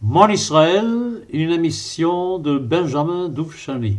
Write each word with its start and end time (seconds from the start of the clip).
Mon 0.00 0.28
Israël, 0.28 1.26
une 1.32 1.50
émission 1.50 2.38
de 2.38 2.56
Benjamin 2.56 3.28
Doufchani. 3.28 3.98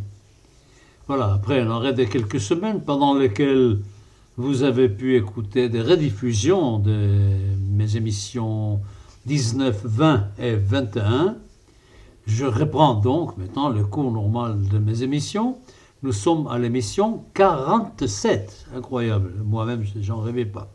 Voilà, 1.08 1.34
après 1.34 1.60
un 1.60 1.70
arrêt 1.70 1.92
de 1.92 2.06
quelques 2.06 2.40
semaines 2.40 2.82
pendant 2.82 3.14
lesquelles 3.14 3.80
vous 4.38 4.64
avez 4.64 4.88
pu 4.88 5.18
écouter 5.18 5.68
des 5.68 5.82
rediffusions 5.82 6.80
de 6.80 7.36
mes 7.74 7.98
émissions 7.98 8.80
19, 9.26 9.82
20 9.84 10.28
et 10.40 10.56
21. 10.56 11.36
Je 12.28 12.46
reprends 12.46 12.96
donc 12.96 13.36
maintenant 13.36 13.68
le 13.68 13.84
cours 13.84 14.10
normal 14.10 14.70
de 14.70 14.78
mes 14.78 15.04
émissions. 15.04 15.58
Nous 16.02 16.14
sommes 16.14 16.48
à 16.48 16.58
l'émission 16.60 17.26
47. 17.34 18.68
Incroyable, 18.74 19.34
moi-même, 19.44 19.84
j'en 20.00 20.22
rêvais 20.22 20.46
pas. 20.46 20.72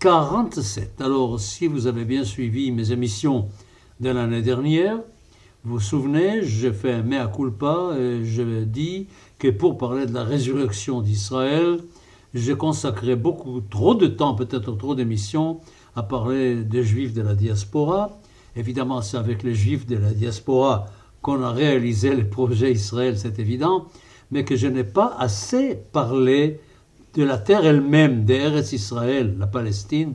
47. 0.00 1.00
Alors, 1.00 1.38
si 1.38 1.68
vous 1.68 1.86
avez 1.86 2.04
bien 2.04 2.24
suivi 2.24 2.72
mes 2.72 2.90
émissions 2.90 3.48
de 4.00 4.10
l'année 4.10 4.42
dernière. 4.42 4.98
Vous 5.64 5.74
vous 5.74 5.80
souvenez, 5.80 6.42
j'ai 6.42 6.72
fait 6.72 6.92
un 6.92 7.02
mea 7.02 7.26
culpa 7.26 7.94
et 7.98 8.24
je 8.24 8.64
dis 8.64 9.08
que 9.38 9.48
pour 9.48 9.76
parler 9.76 10.06
de 10.06 10.14
la 10.14 10.24
résurrection 10.24 11.00
d'Israël, 11.00 11.78
j'ai 12.34 12.54
consacré 12.56 13.16
beaucoup 13.16 13.60
trop 13.60 13.94
de 13.94 14.06
temps, 14.06 14.34
peut-être 14.34 14.72
trop 14.72 14.94
d'émissions, 14.94 15.60
à 15.96 16.02
parler 16.02 16.62
des 16.62 16.84
juifs 16.84 17.12
de 17.12 17.22
la 17.22 17.34
diaspora. 17.34 18.20
Évidemment, 18.54 19.02
c'est 19.02 19.16
avec 19.16 19.42
les 19.42 19.54
juifs 19.54 19.86
de 19.86 19.96
la 19.96 20.12
diaspora 20.12 20.86
qu'on 21.20 21.42
a 21.42 21.50
réalisé 21.50 22.14
le 22.14 22.28
projet 22.28 22.72
Israël, 22.72 23.18
c'est 23.18 23.38
évident, 23.38 23.86
mais 24.30 24.44
que 24.44 24.56
je 24.56 24.68
n'ai 24.68 24.84
pas 24.84 25.16
assez 25.18 25.76
parlé 25.92 26.60
de 27.14 27.24
la 27.24 27.38
terre 27.38 27.66
elle-même, 27.66 28.24
d'Eretz 28.24 28.72
Israël, 28.72 29.34
la 29.38 29.48
Palestine. 29.48 30.14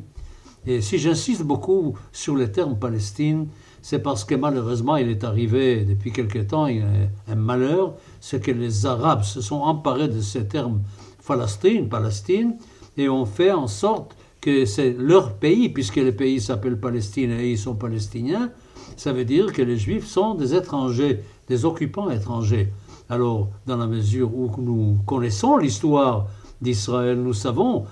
Et 0.66 0.82
si 0.82 0.98
j'insiste 0.98 1.44
beaucoup 1.44 1.98
sur 2.14 2.36
le 2.36 2.52
terme 2.52 2.80
Palestine, 2.80 3.48
c'est 3.84 4.00
parce 4.00 4.24
que 4.24 4.34
malheureusement, 4.34 4.96
il 4.96 5.10
est 5.10 5.24
arrivé 5.24 5.84
depuis 5.84 6.12
quelque 6.12 6.40
temps 6.40 6.66
un 6.66 7.36
malheur, 7.36 7.96
c'est 8.22 8.42
que 8.42 8.50
les 8.50 8.86
Arabes 8.88 9.24
se 9.24 9.42
sont 9.42 9.62
emparés 9.62 10.08
de 10.08 10.22
ce 10.22 10.40
terme 10.40 10.82
Palestine, 11.28 12.58
et 12.98 13.10
ont 13.10 13.26
fait 13.26 13.52
en 13.52 13.68
sorte 13.68 14.16
que 14.40 14.66
c'est 14.66 14.96
leur 14.98 15.34
pays, 15.34 15.70
puisque 15.70 15.98
le 15.98 16.16
pays 16.16 16.40
s'appelle 16.40 16.80
Palestine 16.80 17.32
et 17.32 17.52
ils 17.52 17.58
sont 17.58 17.76
palestiniens, 17.76 18.52
ça 18.98 19.12
veut 19.12 19.26
dire 19.26 19.52
que 19.52 19.62
les 19.62 19.78
Juifs 19.78 20.08
sont 20.08 20.36
des 20.36 20.54
étrangers, 20.56 21.22
des 21.48 21.66
occupants 21.66 22.10
étrangers. 22.10 22.72
Alors, 23.10 23.50
dans 23.66 23.78
la 23.78 23.88
mesure 23.88 24.36
où 24.36 24.50
nous 24.58 24.98
connaissons 25.06 25.58
l'histoire 25.58 26.28
d'Israël, 26.62 27.18
nous 27.18 27.34
savons 27.34 27.86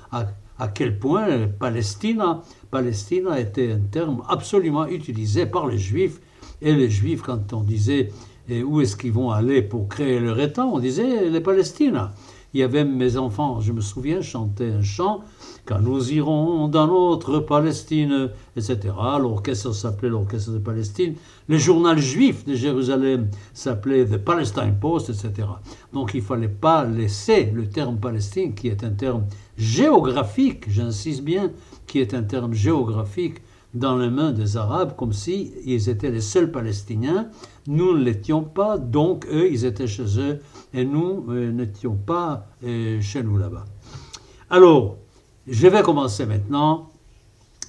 à 0.59 0.67
quel 0.67 0.99
point 0.99 1.47
Palestine 1.59 2.23
Palestine 2.69 3.27
été 3.39 3.71
un 3.71 3.79
terme 3.79 4.21
absolument 4.29 4.87
utilisé 4.87 5.45
par 5.45 5.67
les 5.67 5.77
Juifs. 5.77 6.19
Et 6.61 6.73
les 6.73 6.89
Juifs, 6.89 7.21
quand 7.21 7.53
on 7.53 7.61
disait 7.61 8.11
où 8.49 8.81
est-ce 8.81 8.95
qu'ils 8.95 9.11
vont 9.11 9.31
aller 9.31 9.61
pour 9.61 9.87
créer 9.87 10.19
leur 10.19 10.39
État, 10.39 10.65
on 10.65 10.79
disait 10.79 11.29
les 11.29 11.41
Palestines. 11.41 12.09
Il 12.53 12.59
y 12.59 12.63
avait 12.63 12.83
mes 12.83 13.15
enfants, 13.15 13.61
je 13.61 13.71
me 13.71 13.79
souviens, 13.79 14.21
chantaient 14.21 14.71
un 14.71 14.81
chant 14.81 15.23
quand 15.65 15.79
nous 15.79 16.11
irons 16.11 16.67
dans 16.67 16.87
notre 16.87 17.39
Palestine, 17.39 18.29
etc. 18.57 18.77
L'orchestre 19.19 19.73
s'appelait 19.73 20.09
l'orchestre 20.09 20.51
de 20.51 20.57
Palestine. 20.57 21.15
Le 21.47 21.57
journal 21.57 21.97
juif 21.97 22.43
de 22.45 22.53
Jérusalem 22.53 23.29
s'appelait 23.53 24.05
The 24.05 24.17
Palestine 24.17 24.75
Post, 24.79 25.09
etc. 25.09 25.47
Donc 25.93 26.11
il 26.13 26.19
ne 26.19 26.25
fallait 26.25 26.49
pas 26.49 26.83
laisser 26.83 27.51
le 27.53 27.69
terme 27.69 27.97
Palestine, 27.97 28.53
qui 28.53 28.67
est 28.67 28.83
un 28.83 28.91
terme 28.91 29.25
géographique, 29.57 30.69
j'insiste 30.69 31.23
bien, 31.23 31.51
qui 31.87 31.99
est 31.99 32.13
un 32.13 32.23
terme 32.23 32.53
géographique, 32.53 33.41
dans 33.73 33.97
les 33.97 34.09
mains 34.09 34.31
des 34.31 34.57
Arabes, 34.57 34.95
comme 34.95 35.13
si 35.13 35.53
ils 35.65 35.89
étaient 35.89 36.11
les 36.11 36.21
seuls 36.21 36.51
Palestiniens. 36.51 37.29
Nous 37.67 37.97
ne 37.97 38.03
l'étions 38.03 38.43
pas, 38.43 38.77
donc 38.77 39.25
eux, 39.27 39.49
ils 39.49 39.65
étaient 39.65 39.87
chez 39.87 40.19
eux, 40.19 40.39
et 40.73 40.83
nous 40.83 41.25
euh, 41.29 41.51
n'étions 41.51 41.95
pas 41.95 42.47
euh, 42.63 42.99
chez 43.01 43.23
nous 43.23 43.37
là-bas. 43.37 43.65
Alors, 44.49 44.97
je 45.47 45.67
vais 45.67 45.81
commencer 45.81 46.25
maintenant 46.25 46.89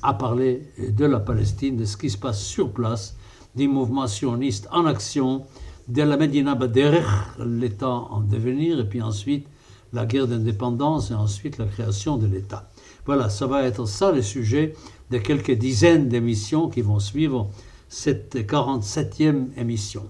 à 0.03 0.15
parler 0.15 0.69
de 0.79 1.05
la 1.05 1.21
Palestine, 1.21 1.77
de 1.77 1.85
ce 1.85 1.97
qui 1.97 2.11
se 2.11 2.19
passe 2.19 2.43
sur 2.43 2.73
place, 2.73 3.17
des 3.55 3.69
mouvements 3.69 4.09
sionistes 4.09 4.69
en 4.73 4.87
action, 4.87 5.45
de 5.89 6.03
la 6.03 6.17
Medina 6.17 6.55
Bader, 6.55 7.03
l'État 7.45 7.89
en 7.89 8.21
devenir, 8.21 8.81
et 8.81 8.89
puis 8.89 9.03
ensuite 9.03 9.47
la 9.93 10.07
guerre 10.07 10.27
d'indépendance, 10.27 11.11
et 11.11 11.15
ensuite 11.15 11.59
la 11.59 11.67
création 11.67 12.17
de 12.17 12.27
l'État. 12.27 12.69
Voilà, 13.05 13.29
ça 13.29 13.47
va 13.47 13.63
être 13.65 13.87
ça 13.87 14.13
le 14.13 14.23
sujet 14.23 14.75
de 15.13 15.19
quelques 15.19 15.53
dizaines 15.53 16.09
d'émissions 16.09 16.71
qui 16.71 16.81
vont 16.81 16.99
suivre 16.99 17.51
cette 17.89 18.35
47e 18.35 19.49
émission. 19.59 20.05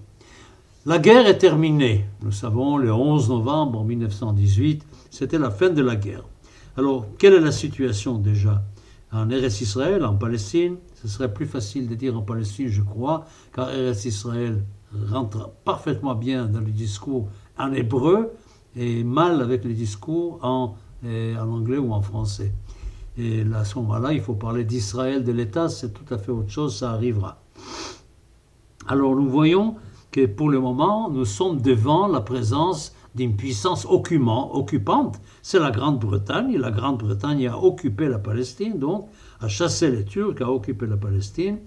La 0.85 0.97
guerre 0.97 1.27
est 1.27 1.37
terminée. 1.37 2.05
Nous 2.21 2.31
savons, 2.31 2.77
le 2.77 2.91
11 2.93 3.29
novembre 3.29 3.83
1918, 3.83 4.85
c'était 5.11 5.37
la 5.37 5.51
fin 5.51 5.69
de 5.69 5.81
la 5.81 5.97
guerre. 5.97 6.23
Alors, 6.77 7.05
quelle 7.17 7.33
est 7.33 7.41
la 7.41 7.51
situation 7.51 8.17
déjà? 8.17 8.63
En 9.11 9.29
Eretz 9.29 9.59
Israël, 9.61 10.05
en 10.05 10.15
Palestine, 10.15 10.77
ce 11.01 11.09
serait 11.09 11.33
plus 11.33 11.45
facile 11.45 11.87
de 11.89 11.95
dire 11.95 12.17
en 12.17 12.21
Palestine, 12.21 12.69
je 12.69 12.81
crois, 12.81 13.25
car 13.53 13.69
Eretz 13.71 14.05
Israël 14.05 14.63
rentre 15.09 15.51
parfaitement 15.65 16.15
bien 16.15 16.45
dans 16.45 16.61
le 16.61 16.71
discours 16.71 17.27
en 17.57 17.73
hébreu 17.73 18.31
et 18.75 19.03
mal 19.03 19.41
avec 19.41 19.65
le 19.65 19.73
discours 19.73 20.39
en, 20.41 20.75
euh, 21.03 21.35
en 21.37 21.49
anglais 21.49 21.77
ou 21.77 21.91
en 21.91 22.01
français. 22.01 22.53
Et 23.17 23.43
à 23.53 23.63
ce 23.63 23.77
moment-là, 23.79 24.13
il 24.13 24.21
faut 24.21 24.33
parler 24.33 24.63
d'Israël, 24.63 25.23
de 25.23 25.31
l'État, 25.31 25.69
c'est 25.69 25.93
tout 25.93 26.11
à 26.13 26.17
fait 26.17 26.31
autre 26.31 26.49
chose, 26.49 26.77
ça 26.77 26.91
arrivera. 26.91 27.43
Alors 28.87 29.15
nous 29.15 29.29
voyons 29.29 29.75
que 30.11 30.25
pour 30.25 30.49
le 30.49 30.59
moment, 30.59 31.09
nous 31.09 31.25
sommes 31.25 31.61
devant 31.61 32.07
la 32.07 32.21
présence 32.21 32.95
d'une 33.15 33.35
puissance 33.35 33.85
occupante, 33.85 35.21
c'est 35.43 35.59
la 35.59 35.69
Grande-Bretagne. 35.69 36.57
La 36.57 36.71
Grande-Bretagne 36.71 37.47
a 37.47 37.57
occupé 37.57 38.07
la 38.07 38.17
Palestine, 38.17 38.79
donc 38.79 39.09
a 39.39 39.47
chassé 39.47 39.91
les 39.91 40.03
Turcs, 40.03 40.41
a 40.41 40.49
occupé 40.49 40.87
la 40.87 40.97
Palestine. 40.97 41.59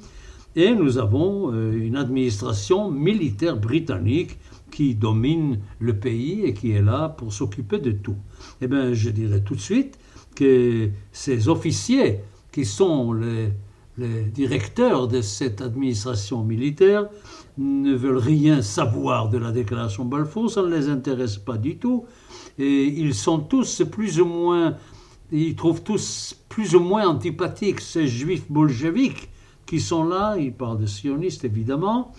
Et 0.56 0.74
nous 0.74 0.98
avons 0.98 1.52
euh, 1.52 1.72
une 1.72 1.96
administration 1.96 2.90
militaire 2.90 3.56
britannique 3.56 4.38
qui 4.70 4.94
domine 4.94 5.60
le 5.78 5.96
pays 5.98 6.42
et 6.44 6.54
qui 6.54 6.72
est 6.72 6.82
là 6.82 7.08
pour 7.10 7.32
s'occuper 7.32 7.78
de 7.78 7.92
tout. 7.92 8.16
Eh 8.60 8.66
bien, 8.66 8.92
je 8.92 9.10
dirais 9.10 9.42
tout 9.42 9.54
de 9.54 9.60
suite 9.60 9.98
que 10.36 10.91
ces 11.10 11.48
officiers, 11.48 12.20
qui 12.52 12.64
sont 12.64 13.12
les, 13.12 13.50
directeurs 14.32 15.08
de 15.08 15.22
cette 15.22 15.62
administration 15.62 16.44
militaire, 16.44 17.08
ne 17.56 17.94
veulent 17.94 18.19
rien 18.19 18.60
savoir 18.60 19.30
de 19.30 19.38
la 19.38 19.52
déclaration 19.52 20.04
Balfour, 20.04 20.50
ça 20.50 20.60
ne 20.62 20.69
les 20.69 20.91
intéresse 20.91 21.38
pas 21.38 21.56
du 21.56 21.78
tout. 21.78 22.04
Et 22.58 22.84
ils 22.84 23.14
sont 23.14 23.38
tous 23.38 23.82
plus 23.91 24.20
ou 24.20 24.26
moins, 24.26 24.76
ils 25.32 25.56
trouvent 25.56 25.82
tous 25.82 26.36
plus 26.50 26.74
ou 26.74 26.80
moins 26.80 27.08
antipathiques 27.08 27.80
ces 27.80 28.06
juifs 28.06 28.44
bolcheviques 28.50 29.30
qui 29.64 29.80
sont 29.80 30.04
là, 30.04 30.36
ils 30.38 30.53
parlent 30.53 30.78
de 30.78 30.86
sionistes 30.86 31.44
évidemment, 31.44 32.12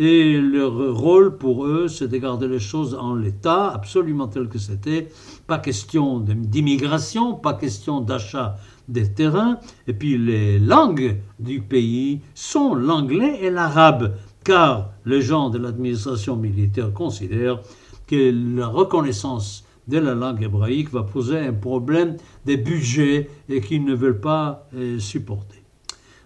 et 0.00 0.40
leur 0.40 0.96
rôle 0.96 1.36
pour 1.36 1.66
eux, 1.66 1.86
c'est 1.86 2.08
de 2.08 2.16
garder 2.16 2.48
les 2.48 2.58
choses 2.58 2.94
en 2.94 3.14
l'état, 3.14 3.68
absolument 3.68 4.28
tel 4.28 4.48
que 4.48 4.58
c'était. 4.58 5.10
Pas 5.46 5.58
question 5.58 6.20
d'immigration, 6.20 7.34
pas 7.34 7.52
question 7.52 8.00
d'achat 8.00 8.56
des 8.88 9.12
terrains. 9.12 9.58
Et 9.86 9.92
puis 9.92 10.16
les 10.16 10.58
langues 10.58 11.18
du 11.38 11.60
pays 11.60 12.22
sont 12.34 12.74
l'anglais 12.74 13.40
et 13.42 13.50
l'arabe 13.50 14.14
car 14.42 14.90
les 15.04 15.20
gens 15.20 15.50
de 15.50 15.58
l'administration 15.58 16.34
militaire 16.34 16.94
considèrent 16.94 17.60
que 18.06 18.56
la 18.56 18.68
reconnaissance 18.68 19.66
de 19.86 19.98
la 19.98 20.14
langue 20.14 20.42
hébraïque 20.42 20.90
va 20.90 21.02
poser 21.02 21.40
un 21.40 21.52
problème 21.52 22.16
de 22.46 22.56
budget 22.56 23.28
et 23.50 23.60
qu'ils 23.60 23.84
ne 23.84 23.94
veulent 23.94 24.20
pas 24.20 24.66
euh, 24.74 24.98
supporter. 24.98 25.62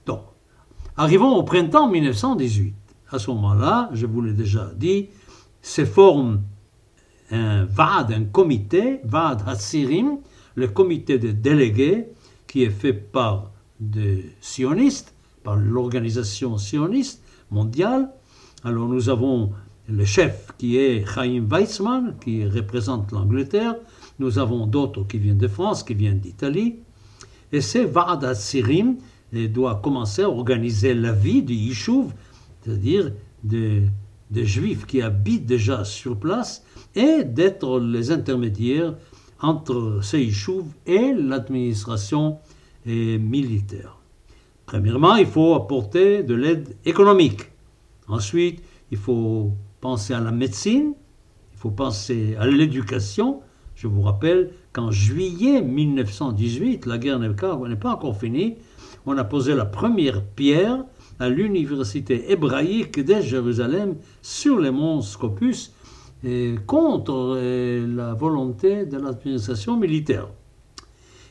Donc, 0.07 0.21
arrivons 0.97 1.35
au 1.35 1.43
printemps 1.43 1.91
1918. 1.91 2.84
À 3.15 3.21
ce 3.21 3.31
moment-là, 3.31 3.91
je 3.93 4.07
vous 4.07 4.23
l'ai 4.23 4.33
déjà 4.33 4.73
dit, 4.75 5.07
se 5.63 5.85
forme 5.85 6.41
un 7.31 7.65
VAD, 7.65 8.11
un 8.11 8.25
comité, 8.25 8.99
VAD 9.05 9.45
Hatsirim, 9.47 10.19
le 10.57 10.67
comité 10.67 11.21
de 11.21 11.31
délégués, 11.31 12.09
qui 12.49 12.65
est 12.65 12.71
fait 12.71 12.93
par 12.93 13.53
des 13.79 14.33
sionistes, 14.41 15.15
par 15.45 15.55
l'organisation 15.55 16.59
sioniste, 16.59 17.23
mondiale. 17.53 18.11
Alors 18.65 18.89
nous 18.89 19.09
avons 19.09 19.53
le 19.89 20.05
chef 20.05 20.53
qui 20.59 20.77
est 20.77 21.07
Chaim 21.07 21.47
Weizmann, 21.49 22.17
qui 22.21 22.45
représente 22.45 23.13
l'Angleterre. 23.13 23.77
Nous 24.19 24.41
avons 24.41 24.67
d'autres 24.67 25.05
qui 25.05 25.19
viennent 25.19 25.39
de 25.39 25.47
France, 25.47 25.85
qui 25.85 25.95
viennent 25.95 26.19
d'Italie. 26.19 26.81
Et 27.53 27.61
c'est 27.61 27.85
Va'adat 27.85 28.35
Sirim 28.35 28.97
doit 29.33 29.77
commencer 29.77 30.23
à 30.23 30.31
organiser 30.31 30.95
la 30.95 31.13
vie 31.13 31.43
du 31.45 31.55
Yishuv, 31.55 32.13
c'est-à-dire 32.65 33.13
des, 33.43 33.83
Juifs 34.33 34.87
qui 34.87 35.01
habitent 35.01 35.47
déjà 35.47 35.85
sur 35.85 36.19
place, 36.19 36.65
et 36.97 37.23
d'être 37.25 37.79
les 37.79 38.11
intermédiaires 38.11 38.95
entre 39.41 40.01
ces 40.03 40.31
et 40.87 41.13
l'administration 41.13 42.39
militaire. 42.85 43.99
Premièrement, 44.67 45.17
il 45.17 45.27
faut 45.27 45.55
apporter 45.55 46.23
de 46.23 46.35
l'aide 46.35 46.77
économique. 46.85 47.43
Ensuite, 48.09 48.63
il 48.91 48.99
faut 48.99 49.53
penser 49.81 50.15
à 50.15 50.21
la 50.21 50.33
médecine, 50.33 50.95
il 51.53 51.59
faut 51.59 51.71
penser 51.71 52.35
à 52.39 52.47
l'éducation. 52.47 53.41
Je 53.77 53.87
vous 53.87 54.03
rappelle 54.03 54.51
qu'en 54.73 54.91
juillet 54.91 55.63
1918, 55.63 56.87
la 56.87 56.99
guerre 56.99 57.19
n'est 57.19 57.35
pas 57.35 57.93
encore 57.93 58.17
finie, 58.17 58.57
on 59.07 59.17
a 59.19 59.25
posé 59.25 59.55
la 59.55 59.67
première 59.67 60.25
pierre 60.25 60.85
à 61.19 61.29
l'université 61.29 62.31
hébraïque 62.31 63.05
de 63.05 63.21
Jérusalem 63.21 63.97
sur 64.23 64.59
les 64.59 64.71
monts 64.71 65.03
Scopus 65.03 65.73
contre 66.67 67.39
la 67.87 68.15
volonté 68.15 68.87
de 68.87 68.97
l'administration 68.99 69.77
militaire. 69.77 70.29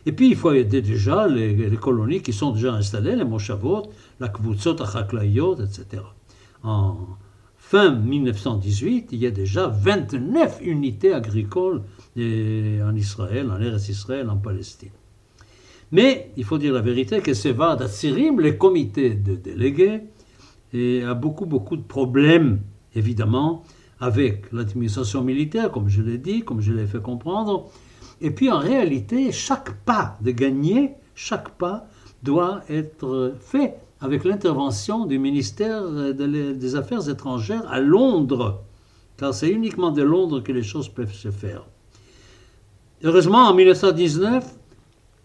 Et 0.06 0.12
puis, 0.12 0.30
il 0.30 0.35
faut 0.35 0.51
aider 0.51 0.81
déjà 0.81 1.27
les, 1.27 1.77
colonies 1.77 2.21
qui 2.21 2.33
sont 2.33 2.51
déjà 2.51 2.74
installées, 2.74 3.15
les 3.15 3.24
Moshavot, 3.24 3.83
la 4.19 4.27
Kvutzot 4.27 4.81
Achaklayot, 4.81 5.56
etc. 5.56 6.03
En 6.63 6.97
fin 7.57 7.95
1918, 7.95 9.09
il 9.13 9.19
y 9.19 9.25
a 9.25 9.31
déjà 9.31 9.68
29 9.68 10.59
unités 10.62 11.13
agricoles 11.13 11.81
en 12.18 12.95
Israël, 12.95 13.50
en 13.50 13.59
Eretz 13.62 13.89
Israël, 13.89 14.29
en 14.29 14.38
Palestine. 14.38 14.91
Mais 15.94 16.31
il 16.38 16.44
faut 16.44 16.57
dire 16.57 16.74
la 16.74 16.81
vérité 16.81 17.22
que 17.22 17.36
ces 17.36 17.51
Vad 17.51 17.88
Sirim, 17.88 18.40
les 18.40 18.57
comités 18.57 19.12
de 19.12 19.36
délégués, 19.36 20.01
et 20.74 21.04
a 21.04 21.13
beaucoup, 21.13 21.45
beaucoup 21.45 21.78
de 21.78 21.84
problèmes, 21.84 22.62
évidemment, 22.95 23.63
avec 24.00 24.51
l'administration 24.51 25.24
militaire, 25.24 25.72
comme 25.72 25.90
je 25.90 26.01
l'ai 26.01 26.18
dit, 26.18 26.42
comme 26.42 26.62
je 26.62 26.74
l'ai 26.74 26.88
fait 26.88 27.00
comprendre. 27.00 27.69
Et 28.22 28.31
puis 28.31 28.50
en 28.50 28.57
réalité, 28.57 29.31
chaque 29.31 29.75
pas 29.86 30.18
de 30.19 30.31
gagner, 30.31 30.94
chaque 31.13 31.50
pas 31.60 31.88
doit 32.24 32.63
être 32.69 33.36
fait 33.39 33.75
avec 34.01 34.24
l'intervention 34.24 35.06
du 35.06 35.19
ministère 35.19 35.84
des 36.16 36.75
Affaires 36.75 37.07
étrangères 37.07 37.69
à 37.69 37.80
Londres, 37.80 38.63
car 39.16 39.31
c'est 39.31 39.51
uniquement 39.51 39.92
de 39.92 40.01
Londres 40.01 40.39
que 40.39 40.51
les 40.51 40.63
choses 40.63 40.89
peuvent 40.89 41.13
se 41.13 41.30
faire. 41.30 41.68
Heureusement, 43.04 43.50
en 43.50 43.54
1919, 43.54 44.56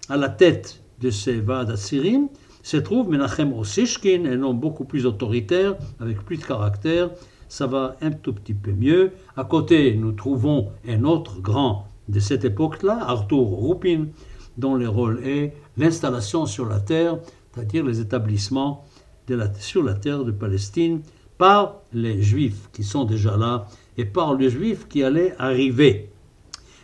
à 0.08 0.16
la 0.16 0.28
tête 0.28 0.82
de 1.00 1.10
ces 1.10 1.40
Vad 1.40 1.70
Assyrim 1.70 2.28
se 2.62 2.76
trouve 2.76 3.08
Menachem 3.08 3.52
Osishkin, 3.52 4.24
un 4.26 4.42
homme 4.42 4.58
beaucoup 4.58 4.84
plus 4.84 5.06
autoritaire, 5.06 5.76
avec 6.00 6.22
plus 6.24 6.36
de 6.36 6.44
caractère. 6.44 7.10
Ça 7.48 7.66
va 7.66 7.96
un 8.02 8.10
tout 8.10 8.32
petit 8.32 8.54
peu 8.54 8.72
mieux. 8.72 9.12
À 9.36 9.44
côté, 9.44 9.94
nous 9.94 10.12
trouvons 10.12 10.70
un 10.86 11.04
autre 11.04 11.40
grand 11.40 11.86
de 12.08 12.20
cette 12.20 12.44
époque-là, 12.44 12.98
Arthur 13.06 13.38
Rupin, 13.38 14.06
dont 14.58 14.74
le 14.74 14.88
rôle 14.88 15.20
est 15.24 15.54
l'installation 15.76 16.46
sur 16.46 16.66
la 16.66 16.80
terre, 16.80 17.18
c'est-à-dire 17.54 17.84
les 17.84 18.00
établissements 18.00 18.84
sur 19.58 19.82
la 19.82 19.94
terre 19.94 20.24
de 20.24 20.32
Palestine, 20.32 21.00
par 21.36 21.76
les 21.92 22.20
Juifs 22.22 22.68
qui 22.72 22.82
sont 22.82 23.04
déjà 23.04 23.36
là 23.36 23.66
et 23.96 24.04
par 24.04 24.34
les 24.34 24.50
Juifs 24.50 24.88
qui 24.88 25.02
allaient 25.04 25.34
arriver. 25.38 26.10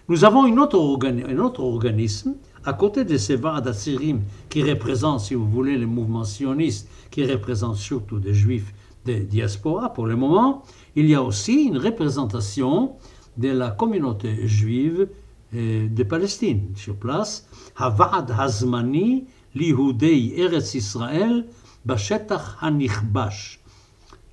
Nous 0.09 0.25
avons 0.25 0.47
une 0.47 0.59
un 0.59 1.39
autre 1.39 1.61
organisme 1.61 2.35
à 2.65 2.73
côté 2.73 3.05
de 3.05 3.17
ces 3.17 3.37
Vad 3.37 3.67
Asirim 3.67 4.23
qui 4.49 4.63
représentent, 4.63 5.21
si 5.21 5.35
vous 5.35 5.49
voulez, 5.49 5.77
les 5.77 5.87
mouvements 5.87 6.25
sionistes, 6.25 6.89
qui 7.11 7.25
représentent 7.25 7.77
surtout 7.77 8.19
des 8.19 8.35
juifs 8.35 8.73
des 9.05 9.21
diaspora 9.21 9.93
pour 9.93 10.07
le 10.07 10.17
moment, 10.17 10.63
il 10.97 11.07
y 11.07 11.15
a 11.15 11.23
aussi 11.23 11.65
une 11.65 11.79
représentation 11.79 12.93
de 13.37 13.49
la 13.51 13.71
communauté 13.71 14.47
juive 14.47 15.09
euh, 15.55 15.89
de 15.89 16.03
Palestine 16.05 16.73
sur 16.75 16.97
place. 16.97 17.47
Havad 17.77 18.31
Hazmani 18.31 19.27
Lihudei 19.55 20.41
Eretz 20.41 20.75
Israël 20.75 21.47
Bashetach 21.85 22.57
Hanichbash. 22.61 23.61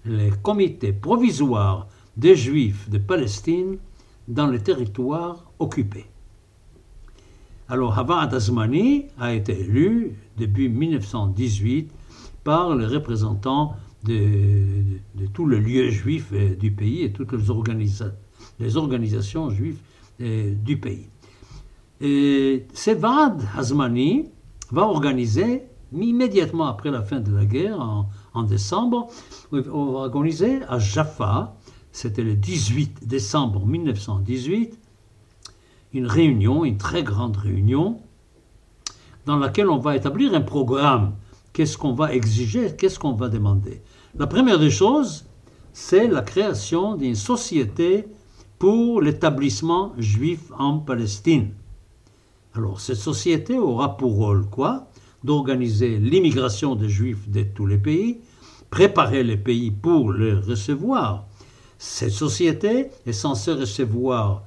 Les 0.06 0.32
comités 0.42 0.94
provisoires 0.94 1.88
des 2.16 2.36
juifs 2.36 2.90
de 2.90 2.98
Palestine 2.98 3.78
dans 4.28 4.48
les 4.48 4.60
territoires 4.60 5.52
occupés. 5.60 6.11
Alors, 7.70 7.98
Havad 7.98 8.34
Azmani 8.34 9.06
a 9.20 9.34
été 9.34 9.60
élu 9.60 10.16
depuis 10.38 10.70
1918 10.70 11.92
par 12.44 12.76
les 12.76 12.86
représentants 12.86 13.76
de, 14.04 15.28
tous 15.34 15.48
les 15.48 15.60
lieux 15.60 15.90
juifs 15.90 16.30
euh, 16.34 16.56
du 16.56 16.72
pays 16.72 17.04
et 17.04 17.12
toutes 17.12 17.32
les, 17.32 18.78
organisations 18.78 19.50
juives 19.50 19.78
euh, 20.22 20.54
du 20.56 20.78
pays. 20.78 21.08
Et 22.00 22.66
Sevad 22.74 23.42
Hazmani 23.56 24.30
va 24.72 24.84
organiser, 24.84 25.64
immédiatement 25.94 26.66
après 26.66 26.90
la 26.90 27.04
fin 27.04 27.20
de 27.20 27.32
la 27.32 27.46
guerre, 27.46 27.80
en, 27.80 28.10
en 28.34 28.44
décembre, 28.44 29.08
on 29.52 29.92
va 29.92 30.00
organiser 30.00 30.62
à 30.68 30.80
Jaffa, 30.80 31.56
c'était 31.92 32.24
le 32.24 32.36
18 32.36 33.08
décembre 33.08 33.66
1918, 33.66 34.80
une 35.94 36.08
réunion, 36.08 36.64
une 36.66 36.78
très 36.78 37.04
grande 37.04 37.38
réunion, 37.38 38.00
dans 39.26 39.38
laquelle 39.38 39.70
on 39.70 39.78
va 39.78 39.96
établir 39.96 40.34
un 40.34 40.42
programme. 40.42 41.14
Qu'est-ce 41.54 41.78
qu'on 41.78 41.94
va 41.94 42.14
exiger? 42.14 42.76
Qu'est-ce 42.76 42.98
qu'on 42.98 43.14
va 43.14 43.30
demander? 43.30 43.82
La 44.18 44.28
première 44.28 44.60
des 44.60 44.72
choses, 44.72 45.26
c'est 45.74 46.08
la 46.08 46.22
création 46.22 46.96
d'une 46.96 47.16
société 47.16 48.08
pour 48.58 49.02
l'établissement 49.02 49.94
juif 49.98 50.52
en 50.58 50.80
Palestine. 50.80 51.52
Alors, 52.54 52.80
cette 52.80 52.98
société 52.98 53.58
aura 53.58 53.98
pour 53.98 54.16
rôle 54.16 54.46
quoi? 54.50 54.88
D'organiser 55.24 55.98
l'immigration 55.98 56.76
des 56.76 56.90
juifs 56.90 57.30
de 57.30 57.44
tous 57.44 57.66
les 57.66 57.78
pays, 57.78 58.22
préparer 58.70 59.24
les 59.24 59.38
pays 59.38 59.72
pour 59.72 60.14
les 60.14 60.34
recevoir. 60.34 61.26
Cette 61.78 62.12
société 62.12 62.88
est 63.06 63.14
censée 63.14 63.54
recevoir 63.54 64.44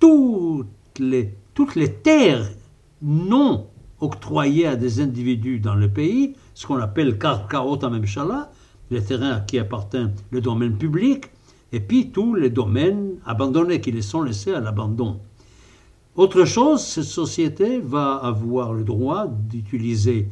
toutes 0.00 0.66
les, 0.98 1.34
toutes 1.54 1.76
les 1.76 1.92
terres 1.92 2.50
non 3.02 3.68
octroyées 4.00 4.66
à 4.66 4.76
des 4.76 5.00
individus 5.00 5.60
dans 5.60 5.74
le 5.74 5.88
pays, 5.88 6.34
ce 6.54 6.66
qu'on 6.66 6.78
appelle 6.78 7.18
karkaot 7.18 7.78
Memshala, 7.88 8.50
les 8.90 9.04
terrains 9.04 9.40
qui 9.40 9.58
appartient 9.58 10.08
le 10.30 10.40
domaine 10.40 10.76
public, 10.76 11.26
et 11.72 11.80
puis 11.80 12.10
tous 12.10 12.34
les 12.34 12.50
domaines 12.50 13.16
abandonnés 13.24 13.80
qui 13.80 13.92
les 13.92 14.02
sont 14.02 14.22
laissés 14.22 14.52
à 14.52 14.60
l'abandon. 14.60 15.20
Autre 16.16 16.44
chose, 16.44 16.82
cette 16.82 17.04
société 17.04 17.78
va 17.78 18.16
avoir 18.16 18.72
le 18.72 18.82
droit 18.82 19.28
d'utiliser 19.28 20.28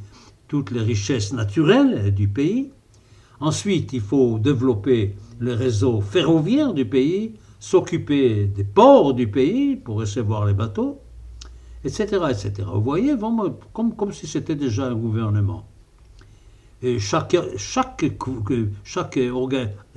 toutes 0.48 0.70
les 0.70 0.80
richesses 0.80 1.32
naturelles 1.32 2.12
du 2.12 2.26
pays. 2.26 2.70
Ensuite, 3.38 3.92
il 3.92 4.00
faut 4.00 4.38
développer 4.38 5.14
le 5.38 5.52
réseau 5.52 6.00
ferroviaire 6.00 6.74
du 6.74 6.84
pays, 6.84 7.34
s'occuper 7.60 8.46
des 8.46 8.64
ports 8.64 9.14
du 9.14 9.28
pays 9.28 9.76
pour 9.76 9.96
recevoir 9.96 10.46
les 10.46 10.54
bateaux, 10.54 11.00
etc. 11.84 12.06
etc. 12.30 12.52
Vous 12.72 12.82
voyez, 12.82 13.14
comme, 13.72 13.94
comme 13.94 14.12
si 14.12 14.26
c'était 14.26 14.56
déjà 14.56 14.86
un 14.86 14.94
gouvernement. 14.94 15.64
Et 16.80 17.00
chaque, 17.00 17.36
chaque, 17.56 18.04
chaque 18.84 19.18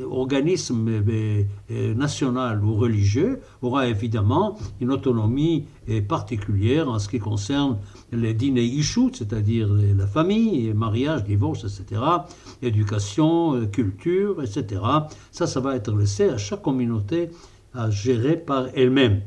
organisme 0.03 0.87
euh, 0.89 1.43
euh, 1.69 1.93
national 1.93 2.63
ou 2.63 2.73
religieux 2.73 3.39
aura 3.61 3.87
évidemment 3.87 4.57
une 4.79 4.91
autonomie 4.91 5.65
euh, 5.89 6.01
particulière 6.01 6.89
en 6.89 6.97
ce 6.97 7.07
qui 7.07 7.19
concerne 7.19 7.77
les 8.11 8.33
dîners 8.33 8.63
ishut, 8.63 9.11
c'est-à-dire 9.13 9.69
la 9.71 10.07
famille, 10.07 10.73
mariage, 10.73 11.23
divorce, 11.23 11.65
etc., 11.65 12.01
éducation, 12.63 13.67
culture, 13.67 14.41
etc. 14.41 14.81
Ça, 15.31 15.45
ça 15.45 15.59
va 15.59 15.75
être 15.75 15.95
laissé 15.95 16.29
à 16.29 16.37
chaque 16.39 16.63
communauté 16.63 17.29
à 17.73 17.89
gérer 17.89 18.37
par 18.37 18.67
elle-même. 18.75 19.21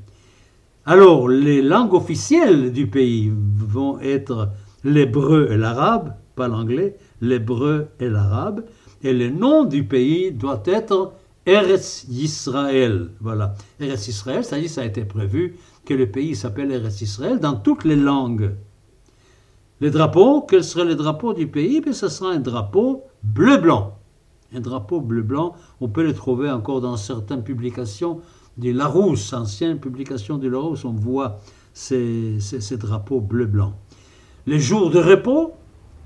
Alors, 0.86 1.28
les 1.28 1.62
langues 1.62 1.94
officielles 1.94 2.72
du 2.72 2.86
pays 2.86 3.32
vont 3.34 3.98
être 4.00 4.50
l'hébreu 4.84 5.48
et 5.50 5.56
l'arabe, 5.56 6.14
pas 6.36 6.48
l'anglais, 6.48 6.96
l'hébreu 7.20 7.88
et 8.00 8.08
l'arabe, 8.08 8.64
et 9.02 9.12
le 9.12 9.30
nom 9.30 9.64
du 9.64 9.84
pays 9.84 10.30
doit 10.32 10.62
être 10.66 11.12
Eretz 11.46 12.06
Yisraël. 12.08 13.10
Voilà. 13.20 13.54
Eretz 13.80 14.08
Yisraël, 14.08 14.44
ça, 14.44 14.58
dit, 14.58 14.68
ça 14.68 14.82
a 14.82 14.84
été 14.84 15.04
prévu 15.04 15.56
que 15.84 15.94
le 15.94 16.10
pays 16.10 16.34
s'appelle 16.34 16.72
Eretz 16.72 17.00
Yisraël 17.00 17.38
dans 17.38 17.56
toutes 17.56 17.84
les 17.84 17.96
langues. 17.96 18.54
Les 19.80 19.90
drapeaux, 19.90 20.42
quel 20.42 20.64
serait 20.64 20.84
le 20.84 20.94
drapeau 20.94 21.34
du 21.34 21.46
pays? 21.46 21.82
Mais 21.84 21.92
Ce 21.92 22.08
sera 22.08 22.30
un 22.30 22.38
drapeau 22.38 23.04
bleu-blanc. 23.22 23.98
Un 24.52 24.60
drapeau 24.60 25.00
bleu-blanc, 25.00 25.54
on 25.80 25.88
peut 25.88 26.04
le 26.04 26.14
trouver 26.14 26.50
encore 26.50 26.80
dans 26.80 26.96
certaines 26.96 27.42
publications 27.42 28.20
du 28.56 28.72
Larousse, 28.72 29.32
ancienne 29.32 29.80
publication 29.80 30.38
du 30.38 30.48
Larousse, 30.48 30.84
on 30.84 30.92
voit 30.92 31.40
ces, 31.72 32.38
ces, 32.40 32.76
drapeaux 32.76 33.20
bleu-blanc. 33.20 33.74
Les 34.46 34.60
jours 34.60 34.90
de 34.90 35.00
repos 35.00 35.52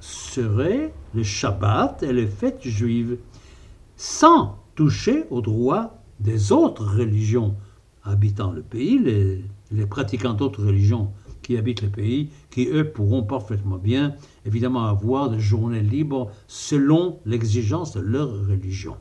seraient 0.00 0.94
les 1.14 1.24
Shabbat 1.24 2.02
et 2.02 2.12
les 2.12 2.26
fêtes 2.26 2.62
juives, 2.62 3.18
sans 3.96 4.58
toucher 4.74 5.24
aux 5.30 5.42
droits 5.42 5.98
des 6.20 6.52
autres 6.52 6.84
religions 6.84 7.54
habitant 8.04 8.52
le 8.52 8.62
pays, 8.62 8.98
les, 8.98 9.44
les 9.70 9.86
pratiquants 9.86 10.34
d'autres 10.34 10.64
religions 10.64 11.12
qui 11.48 11.56
habitent 11.56 11.80
le 11.80 11.88
pays, 11.88 12.28
qui 12.50 12.68
eux 12.68 12.90
pourront 12.90 13.22
parfaitement 13.22 13.78
bien, 13.78 14.14
évidemment, 14.44 14.84
avoir 14.84 15.30
des 15.30 15.40
journées 15.40 15.80
libres 15.80 16.30
selon 16.46 17.20
l'exigence 17.24 17.94
de 17.94 18.00
leur 18.00 18.28
religion. 18.46 18.96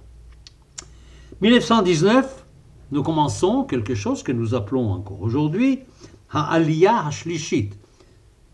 1919, 1.42 2.46
nous 2.94 3.04
commençons 3.04 3.66
quelque 3.66 3.96
chose 3.96 4.24
que 4.24 4.32
nous 4.32 4.56
appelons 4.56 4.94
encore 4.94 5.22
aujourd'hui 5.22 5.80
Ha'aliyah 6.32 7.08
Hashlishit. 7.08 7.72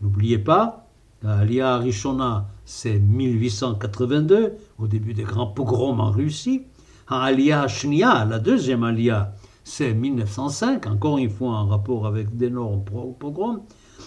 N'oubliez 0.02 0.38
pas, 0.38 0.88
la 1.22 1.36
Aliyah 1.36 1.78
Rishona, 1.78 2.48
c'est 2.64 2.98
1882, 2.98 4.54
au 4.80 4.88
début 4.88 5.14
des 5.14 5.22
grands 5.22 5.46
pogroms 5.46 6.00
en 6.00 6.10
Russie. 6.10 6.62
Ha'aliyah 7.06 7.68
Shnia, 7.68 8.24
la 8.24 8.40
deuxième 8.40 8.82
Aliyah, 8.82 9.34
c'est 9.62 9.94
1905, 9.94 10.84
encore 10.88 11.18
une 11.18 11.30
fois 11.30 11.50
en 11.52 11.68
rapport 11.68 12.08
avec 12.08 12.36
d'énormes 12.36 12.82
pogroms. 12.84 13.60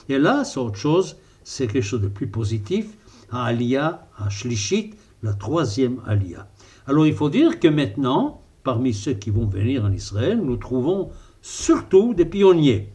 Et 0.10 0.18
là, 0.18 0.44
c'est 0.44 0.60
autre 0.60 0.78
chose, 0.78 1.18
c'est 1.44 1.68
quelque 1.68 1.84
chose 1.84 2.02
de 2.02 2.08
plus 2.08 2.28
positif. 2.28 2.88
Aliyah 3.32 4.08
Hashlishit, 4.18 4.94
la 5.24 5.34
troisième 5.34 6.00
Aliyah. 6.06 6.48
Alors 6.88 7.06
il 7.06 7.14
faut 7.14 7.30
dire 7.30 7.60
que 7.60 7.68
maintenant, 7.68 8.42
parmi 8.64 8.94
ceux 8.94 9.14
qui 9.14 9.30
vont 9.30 9.46
venir 9.46 9.84
en 9.84 9.92
Israël, 9.92 10.40
nous 10.42 10.58
trouvons 10.58 11.10
surtout 11.42 12.14
des 12.14 12.26
pionniers. 12.26 12.90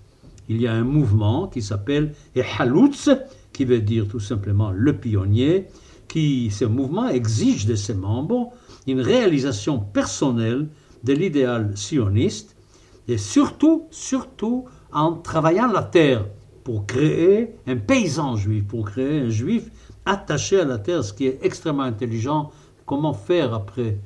Il 0.49 0.61
y 0.61 0.67
a 0.67 0.73
un 0.73 0.85
mouvement 0.85 1.49
qui 1.49 1.63
s'appelle 1.63 2.15
Ehalutz, 2.35 3.11
qui 3.53 3.65
veut 3.65 3.81
dire 3.81 4.09
tout 4.09 4.21
simplement 4.21 4.71
le 4.71 4.97
pionnier, 4.97 5.67
qui, 6.09 6.51
ce 6.51 6.65
mouvement 6.65 7.09
exige 7.09 7.67
de 7.67 7.75
ses 7.75 7.95
membres 7.95 8.53
une 8.87 9.01
réalisation 9.01 9.79
personnelle 9.79 10.69
de 11.05 11.13
l'idéal 11.13 11.73
sioniste, 11.77 12.57
et 13.09 13.19
surtout, 13.19 13.87
surtout 13.91 14.65
en 14.93 15.15
travaillant 15.15 15.69
la 15.69 15.83
terre 15.83 16.27
pour 16.65 16.87
créer 16.87 17.55
un 17.67 17.77
paysan 17.77 18.37
juif, 18.37 18.67
pour 18.67 18.85
créer 18.85 19.21
un 19.21 19.29
juif 19.29 19.71
attaché 20.05 20.61
à 20.61 20.65
la 20.65 20.79
terre, 20.79 21.05
ce 21.05 21.13
qui 21.13 21.27
est 21.27 21.39
extrêmement 21.43 21.83
intelligent. 21.83 22.51
Comment 22.87 23.15
faire 23.15 23.55
après 23.55 23.99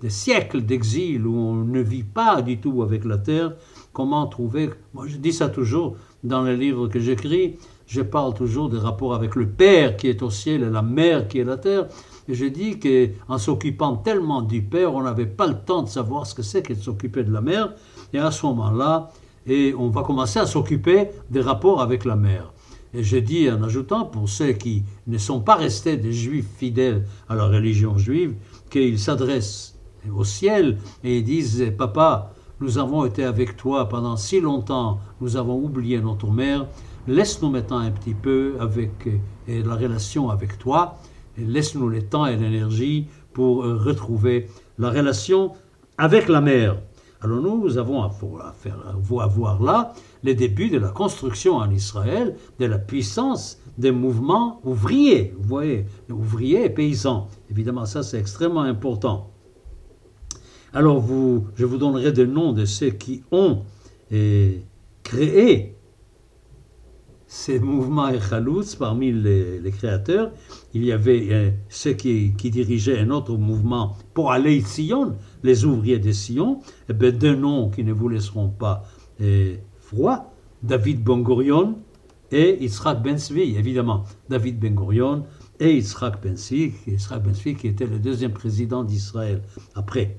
des 0.00 0.10
siècles 0.10 0.62
d'exil 0.62 1.26
où 1.26 1.36
on 1.36 1.54
ne 1.64 1.80
vit 1.80 2.04
pas 2.04 2.40
du 2.42 2.58
tout 2.58 2.82
avec 2.82 3.04
la 3.04 3.18
terre, 3.18 3.54
comment 3.92 4.26
trouver, 4.26 4.70
moi 4.94 5.06
je 5.06 5.18
dis 5.18 5.32
ça 5.32 5.48
toujours 5.48 5.96
dans 6.24 6.42
les 6.42 6.56
livres 6.56 6.88
que 6.88 6.98
j'écris, 6.98 7.56
je 7.86 8.00
parle 8.00 8.32
toujours 8.34 8.70
des 8.70 8.78
rapports 8.78 9.14
avec 9.14 9.34
le 9.34 9.48
Père 9.48 9.96
qui 9.96 10.08
est 10.08 10.22
au 10.22 10.30
ciel 10.30 10.62
et 10.62 10.70
la 10.70 10.80
Mère 10.80 11.28
qui 11.28 11.38
est 11.38 11.44
la 11.44 11.58
terre, 11.58 11.86
et 12.28 12.34
je 12.34 12.46
dis 12.46 12.78
qu'en 12.78 13.36
s'occupant 13.36 13.96
tellement 13.96 14.42
du 14.42 14.62
Père, 14.62 14.94
on 14.94 15.02
n'avait 15.02 15.26
pas 15.26 15.46
le 15.46 15.58
temps 15.58 15.82
de 15.82 15.88
savoir 15.88 16.26
ce 16.26 16.34
que 16.34 16.42
c'est 16.42 16.62
que 16.62 16.72
de 16.72 16.78
s'occuper 16.78 17.24
de 17.24 17.32
la 17.32 17.42
Mère, 17.42 17.74
et 18.14 18.18
à 18.18 18.30
ce 18.30 18.46
moment-là, 18.46 19.10
et 19.46 19.74
on 19.76 19.88
va 19.88 20.02
commencer 20.02 20.38
à 20.38 20.46
s'occuper 20.46 21.08
des 21.30 21.40
rapports 21.40 21.80
avec 21.80 22.04
la 22.04 22.16
Mère. 22.16 22.52
Et 22.92 23.04
je 23.04 23.16
dis 23.16 23.48
en 23.50 23.62
ajoutant, 23.62 24.04
pour 24.04 24.28
ceux 24.28 24.52
qui 24.52 24.82
ne 25.06 25.18
sont 25.18 25.40
pas 25.40 25.54
restés 25.54 25.96
des 25.96 26.12
juifs 26.12 26.48
fidèles 26.58 27.06
à 27.28 27.34
la 27.34 27.46
religion 27.46 27.96
juive, 27.96 28.34
qu'ils 28.68 28.98
s'adressent 28.98 29.78
au 30.14 30.24
ciel 30.24 30.78
et 31.04 31.18
ils 31.18 31.24
disent 31.24 31.72
Papa, 31.76 32.32
nous 32.60 32.78
avons 32.78 33.04
été 33.04 33.24
avec 33.24 33.56
toi 33.56 33.88
pendant 33.88 34.16
si 34.16 34.40
longtemps, 34.40 34.98
nous 35.20 35.36
avons 35.36 35.56
oublié 35.56 36.00
notre 36.00 36.30
mère, 36.30 36.66
laisse-nous 37.06 37.50
maintenant 37.50 37.78
un 37.78 37.90
petit 37.90 38.14
peu 38.14 38.56
avec 38.60 39.08
la 39.46 39.74
relation 39.74 40.30
avec 40.30 40.58
toi, 40.58 40.98
laisse-nous 41.38 41.88
le 41.88 42.02
temps 42.02 42.26
et 42.26 42.36
l'énergie 42.36 43.06
pour 43.32 43.64
euh, 43.64 43.76
retrouver 43.76 44.48
la 44.78 44.90
relation 44.90 45.52
avec 45.98 46.28
la 46.28 46.40
mère. 46.40 46.76
Alors 47.22 47.42
nous 47.42 47.76
avons 47.76 48.02
à, 48.02 48.10
faire, 48.10 48.78
voir 49.02 49.62
là 49.62 49.92
les 50.22 50.34
débuts 50.34 50.70
de 50.70 50.78
la 50.78 50.88
construction 50.88 51.56
en 51.56 51.70
Israël 51.70 52.36
de 52.58 52.64
la 52.64 52.78
puissance 52.78 53.58
des 53.76 53.90
mouvements 53.90 54.60
ouvriers, 54.64 55.34
vous 55.38 55.48
voyez, 55.48 55.86
ouvriers 56.08 56.64
et 56.64 56.70
paysans. 56.70 57.28
Évidemment, 57.50 57.84
ça 57.84 58.02
c'est 58.02 58.18
extrêmement 58.18 58.62
important. 58.62 59.30
Alors 60.72 61.00
vous, 61.00 61.46
je 61.56 61.66
vous 61.66 61.76
donnerai 61.76 62.12
des 62.12 62.26
noms 62.26 62.52
de 62.52 62.64
ceux 62.64 62.90
qui 62.90 63.22
ont 63.32 63.62
eh, 64.10 64.62
créé 65.02 65.76
ces 67.32 67.60
mouvements 67.60 68.08
Echaloutz 68.08 68.74
parmi 68.74 69.12
les, 69.12 69.70
créateurs. 69.70 70.32
Il 70.74 70.84
y 70.84 70.90
avait 70.90 71.28
eh, 71.30 71.52
ceux 71.68 71.92
qui, 71.92 72.30
dirigeaient 72.32 72.98
un 72.98 73.10
autre 73.10 73.36
mouvement 73.36 73.96
pour 74.14 74.32
aller 74.32 74.60
Sion, 74.62 75.16
les 75.44 75.64
ouvriers 75.64 76.00
de 76.00 76.10
Sion. 76.10 76.58
Et 76.58 76.90
eh 76.90 76.92
bien, 76.92 77.12
deux 77.12 77.36
noms 77.36 77.70
qui 77.70 77.84
ne 77.84 77.92
vous 77.92 78.08
laisseront 78.08 78.48
pas 78.48 78.82
froid, 79.78 80.34
David 80.64 81.04
Ben 81.04 81.22
Gurion 81.22 81.78
et 82.32 82.58
Yitzhak 82.60 83.00
Ben 83.00 83.16
Zvi, 83.16 83.56
évidemment. 83.56 84.02
David 84.28 84.58
Ben 84.58 84.74
Gurion 84.74 85.24
et 85.60 85.72
Yitzhak 85.76 86.20
Ben 86.20 86.36
Zvi, 86.36 86.72
Yitzhak 86.88 87.22
Ben 87.22 87.32
Zvi 87.32 87.54
qui 87.54 87.68
était 87.68 87.86
le 87.86 88.00
deuxième 88.00 88.32
président 88.32 88.82
d'Israël 88.82 89.40
après. 89.76 90.16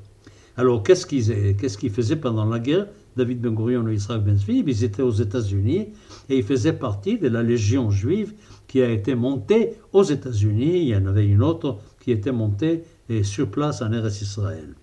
Alors, 0.55 0.81
qu'est-ce 0.81 1.05
qu'ils 1.05 1.91
faisaient 1.91 2.15
pendant 2.15 2.45
la 2.45 2.59
guerre? 2.59 2.87
David 3.17 3.41
Ben 3.41 3.53
Gurion 3.53 3.87
et 3.87 3.95
Israël 3.95 4.21
Ben 4.21 4.37
Zvi, 4.37 4.63
ils 4.65 4.83
étaient 4.83 5.01
aux 5.01 5.11
États-Unis 5.11 5.89
et 6.29 6.37
ils 6.37 6.43
faisaient 6.43 6.73
partie 6.73 7.17
de 7.17 7.27
la 7.27 7.43
légion 7.43 7.91
juive 7.91 8.33
qui 8.67 8.81
a 8.81 8.89
été 8.89 9.15
montée 9.15 9.73
aux 9.93 10.03
États-Unis. 10.03 10.81
Il 10.81 10.87
y 10.87 10.95
en 10.95 11.05
avait 11.05 11.27
une 11.27 11.43
autre 11.43 11.77
qui 11.99 12.11
était 12.11 12.31
montée 12.31 12.83
sur 13.23 13.49
place 13.49 13.81
en 13.81 13.91
Eretz 13.91 14.21
Israël. 14.21 14.75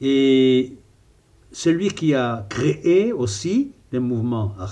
Et 0.00 0.76
celui 1.52 1.88
qui 1.88 2.14
a 2.14 2.46
créé 2.48 3.12
aussi 3.12 3.72
les 3.92 3.98
mouvements 3.98 4.54
à 4.58 4.68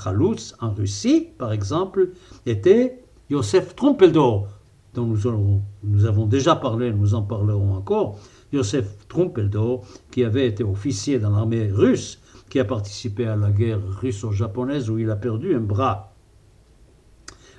en 0.60 0.74
Russie, 0.74 1.28
par 1.38 1.52
exemple, 1.52 2.10
était 2.46 3.02
Yosef 3.30 3.74
Trompeldor, 3.74 4.48
dont 4.94 5.06
nous, 5.06 6.06
avons 6.06 6.26
déjà 6.26 6.56
parlé, 6.56 6.92
nous 6.92 7.14
en 7.14 7.22
parlerons 7.22 7.74
encore. 7.74 8.18
Joseph 8.52 9.06
Trumpeldor, 9.08 9.84
qui 10.10 10.22
avait 10.24 10.46
été 10.46 10.62
officier 10.62 11.18
dans 11.18 11.30
l'armée 11.30 11.70
russe, 11.70 12.20
qui 12.54 12.60
a 12.60 12.64
participé 12.64 13.26
à 13.26 13.34
la 13.34 13.50
guerre 13.50 13.80
russo-japonaise 14.00 14.88
où 14.88 14.96
il 14.96 15.10
a 15.10 15.16
perdu 15.16 15.56
un 15.56 15.60
bras. 15.60 16.14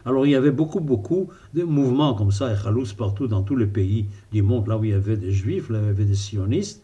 Alors 0.05 0.25
il 0.25 0.29
y 0.29 0.35
avait 0.35 0.51
beaucoup, 0.51 0.79
beaucoup 0.79 1.27
de 1.53 1.63
mouvements 1.63 2.13
comme 2.13 2.31
ça, 2.31 2.53
et 2.53 2.55
partout 2.97 3.27
dans 3.27 3.43
tous 3.43 3.57
les 3.57 3.67
pays 3.67 4.05
du 4.31 4.41
monde, 4.41 4.69
là 4.69 4.77
où 4.77 4.85
il 4.85 4.91
y 4.91 4.93
avait 4.93 5.17
des 5.17 5.31
juifs, 5.31 5.69
là 5.69 5.79
où 5.79 5.81
il 5.81 5.87
y 5.87 5.89
avait 5.89 6.05
des 6.05 6.15
sionistes. 6.15 6.81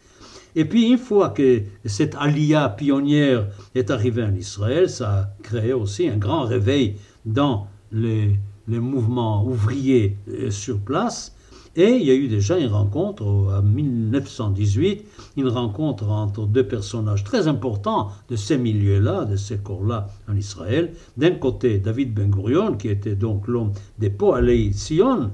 Et 0.58 0.66
puis 0.66 0.92
une 0.92 0.98
fois 0.98 1.30
que 1.30 1.62
cette 1.86 2.16
alia 2.16 2.68
pionnière 2.68 3.48
est 3.76 3.90
arrivée 3.90 4.24
en 4.24 4.36
Israël, 4.36 4.90
ça 4.90 5.10
a 5.18 5.30
créé 5.42 5.72
aussi 5.72 6.10
un 6.10 6.18
grand 6.18 6.42
réveil 6.42 6.98
dans 7.26 7.68
les, 7.94 8.38
les 8.68 8.80
mouvements 8.80 9.46
ouvriers 9.46 10.18
euh, 10.28 10.52
sur 10.52 10.82
place. 10.82 11.34
Et 11.76 11.92
il 11.92 12.04
y 12.04 12.12
a 12.12 12.16
eu 12.16 12.28
déjà 12.28 12.58
une 12.58 12.68
rencontre 12.68 13.24
en 13.26 13.62
1918, 13.62 15.06
une 15.38 15.48
rencontre 15.48 16.10
entre 16.10 16.46
deux 16.46 16.68
personnages 16.68 17.24
très 17.24 17.48
importants 17.48 18.10
de 18.30 18.36
ces 18.36 18.58
milieux-là, 18.58 19.24
de 19.24 19.38
ces 19.38 19.58
corps-là 19.58 20.08
en 20.28 20.36
Israël. 20.36 20.92
D'un 21.16 21.32
côté, 21.32 21.80
David 21.80 22.14
Ben 22.14 22.30
Gurion, 22.30 22.76
qui 22.76 22.90
était 22.90 23.16
donc 23.16 23.48
l'homme 23.48 23.72
des 24.00 24.10
Poalei 24.10 24.74
Sion, 24.74 25.32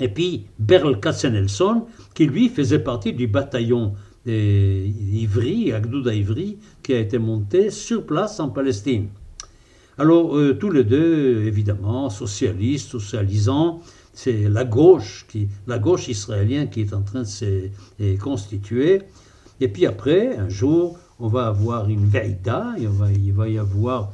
et 0.00 0.08
puis 0.08 0.46
Berl 0.58 1.00
Katzenelson, 1.00 1.86
qui 2.14 2.26
lui 2.26 2.48
faisait 2.48 2.78
partie 2.78 3.14
du 3.14 3.26
bataillon 3.26 3.94
Ivry, 4.26 5.72
Agdouda 5.72 6.14
Ivry, 6.14 6.58
qui 6.82 6.92
a 6.92 6.98
été 6.98 7.18
monté 7.18 7.70
sur 7.70 8.04
place 8.04 8.38
en 8.38 8.50
Palestine. 8.50 9.08
Alors, 9.98 10.36
euh, 10.36 10.54
tous 10.54 10.70
les 10.70 10.84
deux, 10.84 11.44
évidemment, 11.44 12.08
socialistes, 12.08 12.88
socialisants, 12.88 13.82
c'est 14.12 14.48
la 14.48 14.64
gauche, 14.64 15.26
qui, 15.28 15.48
la 15.66 15.78
gauche 15.78 16.08
israélienne 16.08 16.68
qui 16.68 16.80
est 16.80 16.92
en 16.92 17.02
train 17.02 17.20
de 17.20 17.24
se 17.24 17.68
constituer. 18.18 19.02
Et 19.60 19.68
puis 19.68 19.86
après, 19.86 20.36
un 20.36 20.48
jour, 20.48 20.98
on 21.18 21.28
va 21.28 21.46
avoir 21.46 21.88
une 21.88 22.06
veïda, 22.06 22.74
il 22.78 22.88
va, 22.88 23.12
il 23.12 23.32
va 23.32 23.48
y 23.48 23.58
avoir 23.58 24.10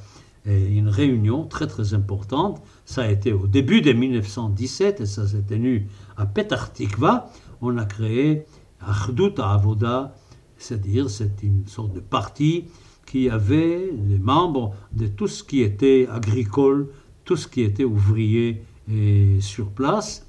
euh, 0.48 0.68
une 0.68 0.88
réunion 0.88 1.44
très 1.44 1.66
très 1.66 1.94
importante. 1.94 2.62
Ça 2.84 3.02
a 3.02 3.08
été 3.08 3.32
au 3.32 3.46
début 3.46 3.80
de 3.80 3.92
1917 3.92 5.00
et 5.00 5.06
ça 5.06 5.26
s'est 5.26 5.42
tenu 5.42 5.88
à 6.16 6.26
Petah 6.26 6.68
Tikva. 6.72 7.30
On 7.60 7.78
a 7.78 7.84
créé 7.84 8.44
Achdut 8.80 9.38
Avoda, 9.38 10.14
c'est-à-dire 10.58 11.10
c'est 11.10 11.42
une 11.42 11.66
sorte 11.66 11.92
de 11.94 12.00
parti 12.00 12.66
qui 13.06 13.30
avait 13.30 13.90
les 14.08 14.18
membres 14.18 14.74
de 14.92 15.06
tout 15.06 15.28
ce 15.28 15.42
qui 15.42 15.62
était 15.62 16.08
agricole, 16.10 16.88
tout 17.24 17.36
ce 17.36 17.46
qui 17.48 17.62
était 17.62 17.84
ouvrier 17.84 18.62
et 18.90 19.40
sur 19.40 19.70
place. 19.70 20.26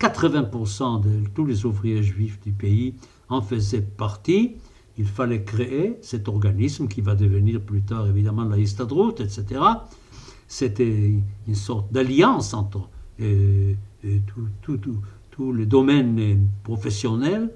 80% 0.00 1.00
de 1.00 1.28
tous 1.34 1.46
les 1.46 1.64
ouvriers 1.64 2.02
juifs 2.02 2.40
du 2.40 2.52
pays 2.52 2.94
en 3.28 3.40
faisaient 3.40 3.82
partie. 3.82 4.56
Il 4.98 5.06
fallait 5.06 5.44
créer 5.44 5.96
cet 6.02 6.28
organisme 6.28 6.88
qui 6.88 7.00
va 7.00 7.14
devenir 7.14 7.60
plus 7.60 7.82
tard 7.82 8.06
évidemment 8.08 8.44
la 8.44 8.58
Histadrout, 8.58 9.20
etc. 9.20 9.60
C'était 10.48 11.14
une 11.48 11.54
sorte 11.54 11.92
d'alliance 11.92 12.52
entre 12.52 12.88
euh, 13.20 13.74
euh, 14.04 14.18
tous 15.30 15.52
les 15.52 15.66
domaines 15.66 16.48
professionnels. 16.62 17.50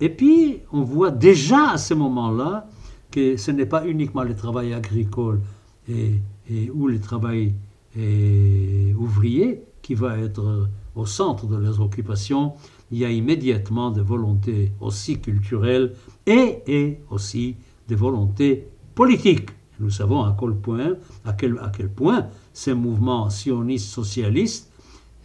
Et 0.00 0.08
puis, 0.08 0.60
on 0.72 0.82
voit 0.82 1.10
déjà 1.10 1.72
à 1.72 1.78
ce 1.78 1.94
moment-là 1.94 2.66
que 3.10 3.36
ce 3.36 3.50
n'est 3.50 3.66
pas 3.66 3.86
uniquement 3.86 4.22
le 4.22 4.34
travail 4.34 4.72
agricole 4.72 5.40
ou 5.88 6.88
le 6.88 7.00
travail 7.00 7.54
et 7.96 8.94
ouvriers 8.98 9.62
qui 9.82 9.94
va 9.94 10.18
être 10.18 10.68
au 10.94 11.06
centre 11.06 11.46
de 11.46 11.56
leurs 11.56 11.80
occupations, 11.80 12.52
il 12.90 12.98
y 12.98 13.04
a 13.04 13.10
immédiatement 13.10 13.90
des 13.90 14.00
volontés 14.00 14.72
aussi 14.80 15.20
culturelles 15.20 15.94
et, 16.26 16.62
et 16.66 17.00
aussi 17.10 17.56
des 17.88 17.94
volontés 17.94 18.68
politiques. 18.94 19.50
Nous 19.78 19.90
savons 19.90 20.22
à 20.22 20.36
quel 20.38 20.54
point, 20.54 20.94
à 21.24 21.32
quel, 21.32 21.58
à 21.58 21.72
quel 21.74 21.88
point 21.88 22.28
ces 22.52 22.74
mouvements 22.74 23.30
sionistes 23.30 23.88
socialistes 23.88 24.70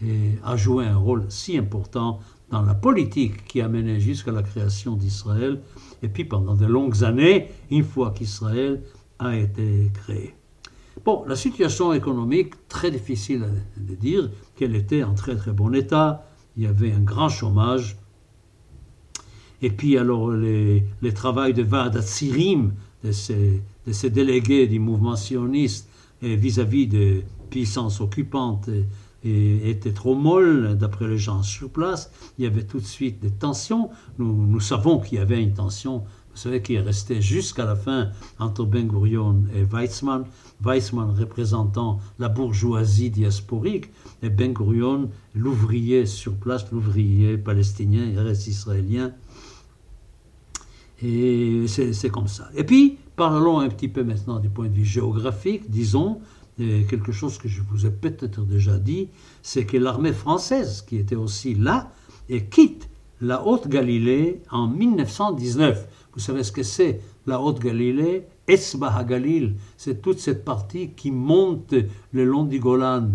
eh, 0.01 0.37
a 0.43 0.55
joué 0.55 0.85
un 0.85 0.97
rôle 0.97 1.25
si 1.29 1.57
important 1.57 2.19
dans 2.49 2.61
la 2.61 2.75
politique 2.75 3.45
qui 3.45 3.61
a 3.61 3.67
mené 3.67 3.99
jusqu'à 3.99 4.31
la 4.31 4.43
création 4.43 4.95
d'Israël, 4.95 5.61
et 6.03 6.07
puis 6.07 6.25
pendant 6.25 6.55
de 6.55 6.65
longues 6.65 7.03
années, 7.03 7.49
une 7.71 7.83
fois 7.83 8.11
qu'Israël 8.11 8.81
a 9.19 9.35
été 9.35 9.91
créé. 9.93 10.35
Bon, 11.05 11.23
la 11.27 11.35
situation 11.35 11.93
économique, 11.93 12.67
très 12.67 12.89
difficile 12.89 13.45
de 13.77 13.93
dire 13.93 14.31
qu'elle 14.55 14.75
était 14.75 15.03
en 15.03 15.13
très 15.13 15.35
très 15.35 15.51
bon 15.51 15.71
état. 15.75 16.25
Il 16.57 16.63
y 16.63 16.65
avait 16.65 16.91
un 16.91 16.99
grand 16.99 17.29
chômage. 17.29 17.95
Et 19.61 19.69
puis 19.69 19.99
alors 19.99 20.31
les, 20.31 20.83
les 21.03 21.13
travaux 21.13 21.51
de 21.51 21.61
Vada 21.61 22.01
Tsirim, 22.01 22.73
de 23.03 23.11
ces, 23.11 23.61
de 23.85 23.91
ces 23.91 24.09
délégués 24.09 24.65
du 24.65 24.79
mouvement 24.79 25.15
sioniste 25.15 25.87
vis-à-vis 26.23 26.87
des 26.87 27.23
puissances 27.51 28.01
occupantes, 28.01 28.67
était 29.23 29.91
trop 29.91 30.15
molle, 30.15 30.75
d'après 30.75 31.07
les 31.07 31.17
gens 31.17 31.43
sur 31.43 31.69
place. 31.69 32.11
Il 32.37 32.45
y 32.45 32.47
avait 32.47 32.63
tout 32.63 32.79
de 32.79 32.85
suite 32.85 33.19
des 33.19 33.31
tensions. 33.31 33.89
Nous, 34.17 34.47
nous 34.47 34.59
savons 34.59 34.99
qu'il 34.99 35.17
y 35.17 35.21
avait 35.21 35.41
une 35.41 35.53
tension 35.53 36.03
savez 36.37 36.61
qu'il 36.61 36.75
est 36.75 36.81
resté 36.81 37.21
jusqu'à 37.21 37.65
la 37.65 37.75
fin 37.75 38.09
entre 38.39 38.65
Ben 38.65 38.87
Gurion 38.87 39.43
et 39.55 39.63
Weizmann, 39.63 40.25
Weizmann 40.63 41.11
représentant 41.17 41.99
la 42.19 42.29
bourgeoisie 42.29 43.09
diasporique 43.09 43.91
et 44.21 44.29
Ben 44.29 44.53
Gurion 44.53 45.09
l'ouvrier 45.33 46.05
sur 46.05 46.33
place, 46.33 46.69
l'ouvrier 46.71 47.37
palestinien 47.37 48.03
et 48.03 48.49
israélien. 48.49 49.13
Et 51.01 51.65
c'est 51.67 52.09
comme 52.09 52.27
ça. 52.27 52.49
Et 52.55 52.63
puis, 52.63 52.97
parlons 53.15 53.59
un 53.59 53.69
petit 53.69 53.89
peu 53.89 54.03
maintenant 54.03 54.39
du 54.39 54.49
point 54.49 54.67
de 54.67 54.73
vue 54.73 54.85
géographique, 54.85 55.69
disons, 55.69 56.21
quelque 56.57 57.11
chose 57.11 57.37
que 57.37 57.49
je 57.49 57.61
vous 57.61 57.85
ai 57.85 57.91
peut-être 57.91 58.41
déjà 58.41 58.77
dit, 58.77 59.09
c'est 59.41 59.65
que 59.65 59.77
l'armée 59.77 60.13
française, 60.13 60.83
qui 60.87 60.97
était 60.97 61.15
aussi 61.15 61.53
là, 61.53 61.91
et 62.29 62.45
quitte 62.45 62.89
la 63.21 63.45
Haute-Galilée 63.45 64.41
en 64.51 64.67
1919. 64.67 65.87
Vous 66.13 66.19
savez 66.19 66.43
ce 66.43 66.51
que 66.51 66.63
c'est 66.63 67.01
la 67.25 67.39
Haute-Galilée? 67.39 68.25
Esba 68.47 69.03
Galil, 69.03 69.55
c'est 69.75 70.01
toute 70.01 70.19
cette 70.19 70.45
partie 70.45 70.91
qui 70.91 71.09
monte 71.09 71.73
le 72.11 72.25
long 72.25 72.43
du 72.43 72.59
Golan 72.59 73.09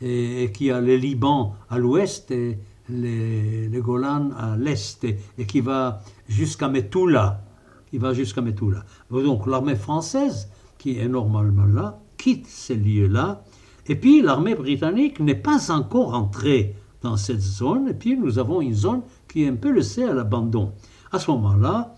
et, 0.00 0.50
qui 0.52 0.70
a 0.70 0.80
le 0.80 0.96
Liban 0.96 1.54
à 1.70 1.78
l'ouest 1.78 2.30
et 2.32 2.58
le, 2.88 3.80
Golan 3.80 4.30
à 4.36 4.56
l'est 4.56 5.04
et, 5.04 5.46
qui 5.46 5.60
va 5.60 6.02
jusqu'à 6.28 6.68
Metula. 6.68 7.40
Qui 7.88 7.98
va 7.98 8.12
jusqu'à 8.12 8.40
Metula. 8.40 8.84
Donc 9.10 9.46
l'armée 9.46 9.76
française, 9.76 10.50
qui 10.76 10.98
est 10.98 11.08
normalement 11.08 11.66
là, 11.66 12.00
quitte 12.16 12.46
ces 12.46 12.74
lieux-là. 12.74 13.44
Et 13.86 13.94
puis 13.94 14.22
l'armée 14.22 14.56
britannique 14.56 15.20
n'est 15.20 15.36
pas 15.36 15.70
encore 15.70 16.14
entrée 16.14 16.74
dans 17.04 17.16
cette 17.16 17.40
zone. 17.40 17.88
Et 17.88 17.94
puis 17.94 18.16
nous 18.16 18.38
avons 18.40 18.60
une 18.60 18.74
zone 18.74 19.02
qui 19.28 19.44
est 19.44 19.48
un 19.48 19.54
peu 19.54 19.70
laissée 19.70 20.02
à 20.02 20.12
l'abandon. 20.12 20.72
À 21.12 21.20
ce 21.20 21.30
moment-là, 21.30 21.94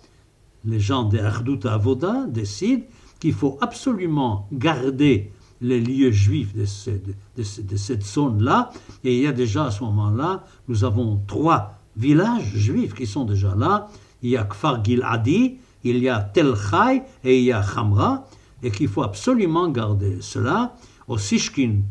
les 0.67 0.81
gens 0.81 1.05
de 1.05 1.19
Ardout 1.19 1.61
Avoda 1.65 2.27
décident 2.27 2.85
qu'il 3.19 3.33
faut 3.33 3.57
absolument 3.63 4.47
garder 4.53 5.33
les 5.63 5.81
lieux 5.81 6.11
juifs 6.11 6.55
de, 6.55 6.67
cette 6.67 8.05
zone-là. 8.05 8.71
Et 9.05 9.17
il 9.17 9.23
y 9.23 9.27
a 9.27 9.33
déjà 9.33 9.67
à 9.67 9.71
ce 9.71 9.83
moment-là, 9.85 10.45
nous 10.69 10.85
avons 10.85 11.23
trois 11.27 11.79
villages 11.97 12.53
juifs 12.55 12.93
qui 12.93 13.07
sont 13.07 13.25
déjà 13.25 13.55
là. 13.55 13.89
Il 14.23 14.31
y 14.31 14.37
a 14.37 14.45
Kfar 14.45 14.85
Giladi, 14.85 15.57
il 15.85 15.99
y 15.99 16.09
a 16.09 16.21
Tel 16.21 16.55
Chai 16.57 17.03
et 17.25 17.39
il 17.39 17.45
y 17.45 17.53
a 17.53 17.63
Khamra, 17.63 18.27
et 18.63 18.71
qu'il 18.71 18.89
faut 18.89 19.03
absolument 19.03 19.69
garder 19.69 20.19
cela. 20.21 20.75
Osishkin 21.09 21.83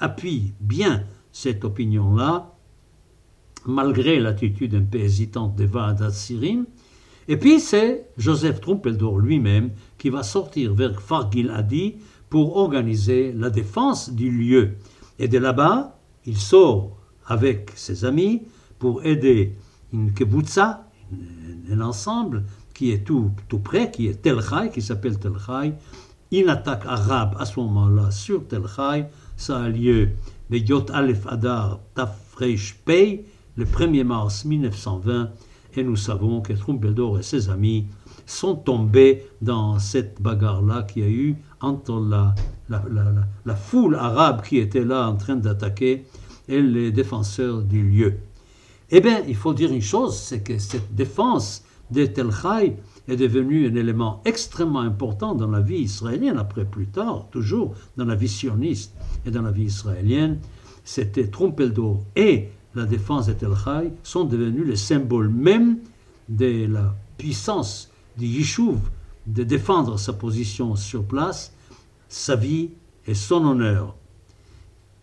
appuie 0.00 0.52
bien 0.60 1.04
cette 1.32 1.64
opinion-là, 1.64 2.55
malgré 3.66 4.20
l'attitude 4.20 4.74
un 4.74 4.82
peu 4.82 4.98
hésitante 4.98 5.56
de 5.56 5.64
Vaadat 5.64 6.10
Sirim. 6.10 6.66
Et 7.28 7.36
puis 7.36 7.60
c'est 7.60 8.08
Joseph 8.16 8.60
Trumpeldor 8.60 9.18
lui-même 9.18 9.70
qui 9.98 10.10
va 10.10 10.22
sortir 10.22 10.74
vers 10.74 11.00
Fargil 11.00 11.50
Adi 11.50 11.96
pour 12.30 12.56
organiser 12.56 13.32
la 13.32 13.50
défense 13.50 14.10
du 14.10 14.30
lieu. 14.30 14.74
Et 15.18 15.28
de 15.28 15.38
là-bas, 15.38 15.98
il 16.24 16.36
sort 16.36 16.96
avec 17.26 17.72
ses 17.74 18.04
amis 18.04 18.42
pour 18.78 19.04
aider 19.04 19.54
une 19.92 20.12
kebutza, 20.12 20.88
un 21.70 21.80
ensemble 21.80 22.44
qui 22.74 22.90
est 22.90 23.04
tout, 23.04 23.30
tout 23.48 23.58
près, 23.58 23.90
qui 23.90 24.06
est 24.06 24.22
Tel 24.22 24.38
qui 24.72 24.82
s'appelle 24.82 25.18
Tel. 25.18 25.32
Une 26.32 26.48
attaque 26.48 26.84
arabe 26.86 27.36
à 27.38 27.46
ce 27.46 27.58
moment-là 27.60 28.10
sur 28.10 28.46
Tel 28.46 28.62
ça 29.36 29.62
a 29.62 29.68
lieu 29.68 30.10
le 30.50 30.58
Yot 30.58 30.86
Aleph 30.92 31.26
Adar 31.26 31.80
Tafresh 31.94 32.76
Pei, 32.84 33.24
le 33.56 33.64
1er 33.64 34.04
mars 34.04 34.44
1920 34.44 35.30
et 35.76 35.82
nous 35.82 35.96
savons 35.96 36.40
que 36.40 36.52
Trumpeldor 36.52 37.18
et 37.18 37.22
ses 37.22 37.50
amis 37.50 37.86
sont 38.24 38.54
tombés 38.54 39.26
dans 39.40 39.78
cette 39.78 40.20
bagarre-là 40.20 40.82
qui 40.82 41.02
a 41.02 41.08
eu 41.08 41.36
entre 41.60 42.00
la, 42.00 42.34
la, 42.68 43.54
foule 43.54 43.94
arabe 43.94 44.42
qui 44.42 44.58
était 44.58 44.84
là 44.84 45.08
en 45.08 45.16
train 45.16 45.36
d'attaquer 45.36 46.04
et 46.48 46.60
les 46.60 46.92
défenseurs 46.92 47.62
du 47.62 47.82
lieu. 47.82 48.14
Eh 48.90 49.00
bien, 49.00 49.22
il 49.26 49.34
faut 49.34 49.54
dire 49.54 49.72
une 49.72 49.82
chose, 49.82 50.16
c'est 50.16 50.42
que 50.42 50.58
cette 50.58 50.94
défense 50.94 51.64
de 51.90 52.06
Tel 52.06 52.30
Chai 52.30 52.76
est 53.08 53.16
devenue 53.16 53.68
un 53.68 53.74
élément 53.74 54.22
extrêmement 54.24 54.80
important 54.80 55.34
dans 55.34 55.48
la 55.48 55.60
vie 55.60 55.80
israélienne, 55.80 56.38
après 56.38 56.64
plus 56.64 56.86
tard, 56.86 57.28
toujours 57.30 57.74
dans 57.96 58.04
la 58.04 58.14
vie 58.14 58.28
sioniste 58.28 58.94
et 59.24 59.30
dans 59.30 59.42
la 59.42 59.52
vie 59.52 59.64
israélienne. 59.64 60.40
C'était 60.84 61.28
Trumpeldor 61.28 62.04
et 62.14 62.48
la 62.76 62.86
défense 62.86 63.26
de 63.26 63.32
Tel 63.32 63.50
sont 64.02 64.24
devenus 64.24 64.66
le 64.66 64.76
symbole 64.76 65.28
même 65.28 65.78
de 66.28 66.66
la 66.66 66.94
puissance 67.16 67.90
du 68.18 68.26
Yishuv 68.26 68.78
de 69.26 69.42
défendre 69.42 69.98
sa 69.98 70.12
position 70.12 70.76
sur 70.76 71.04
place, 71.04 71.52
sa 72.08 72.36
vie 72.36 72.70
et 73.06 73.14
son 73.14 73.44
honneur. 73.44 73.96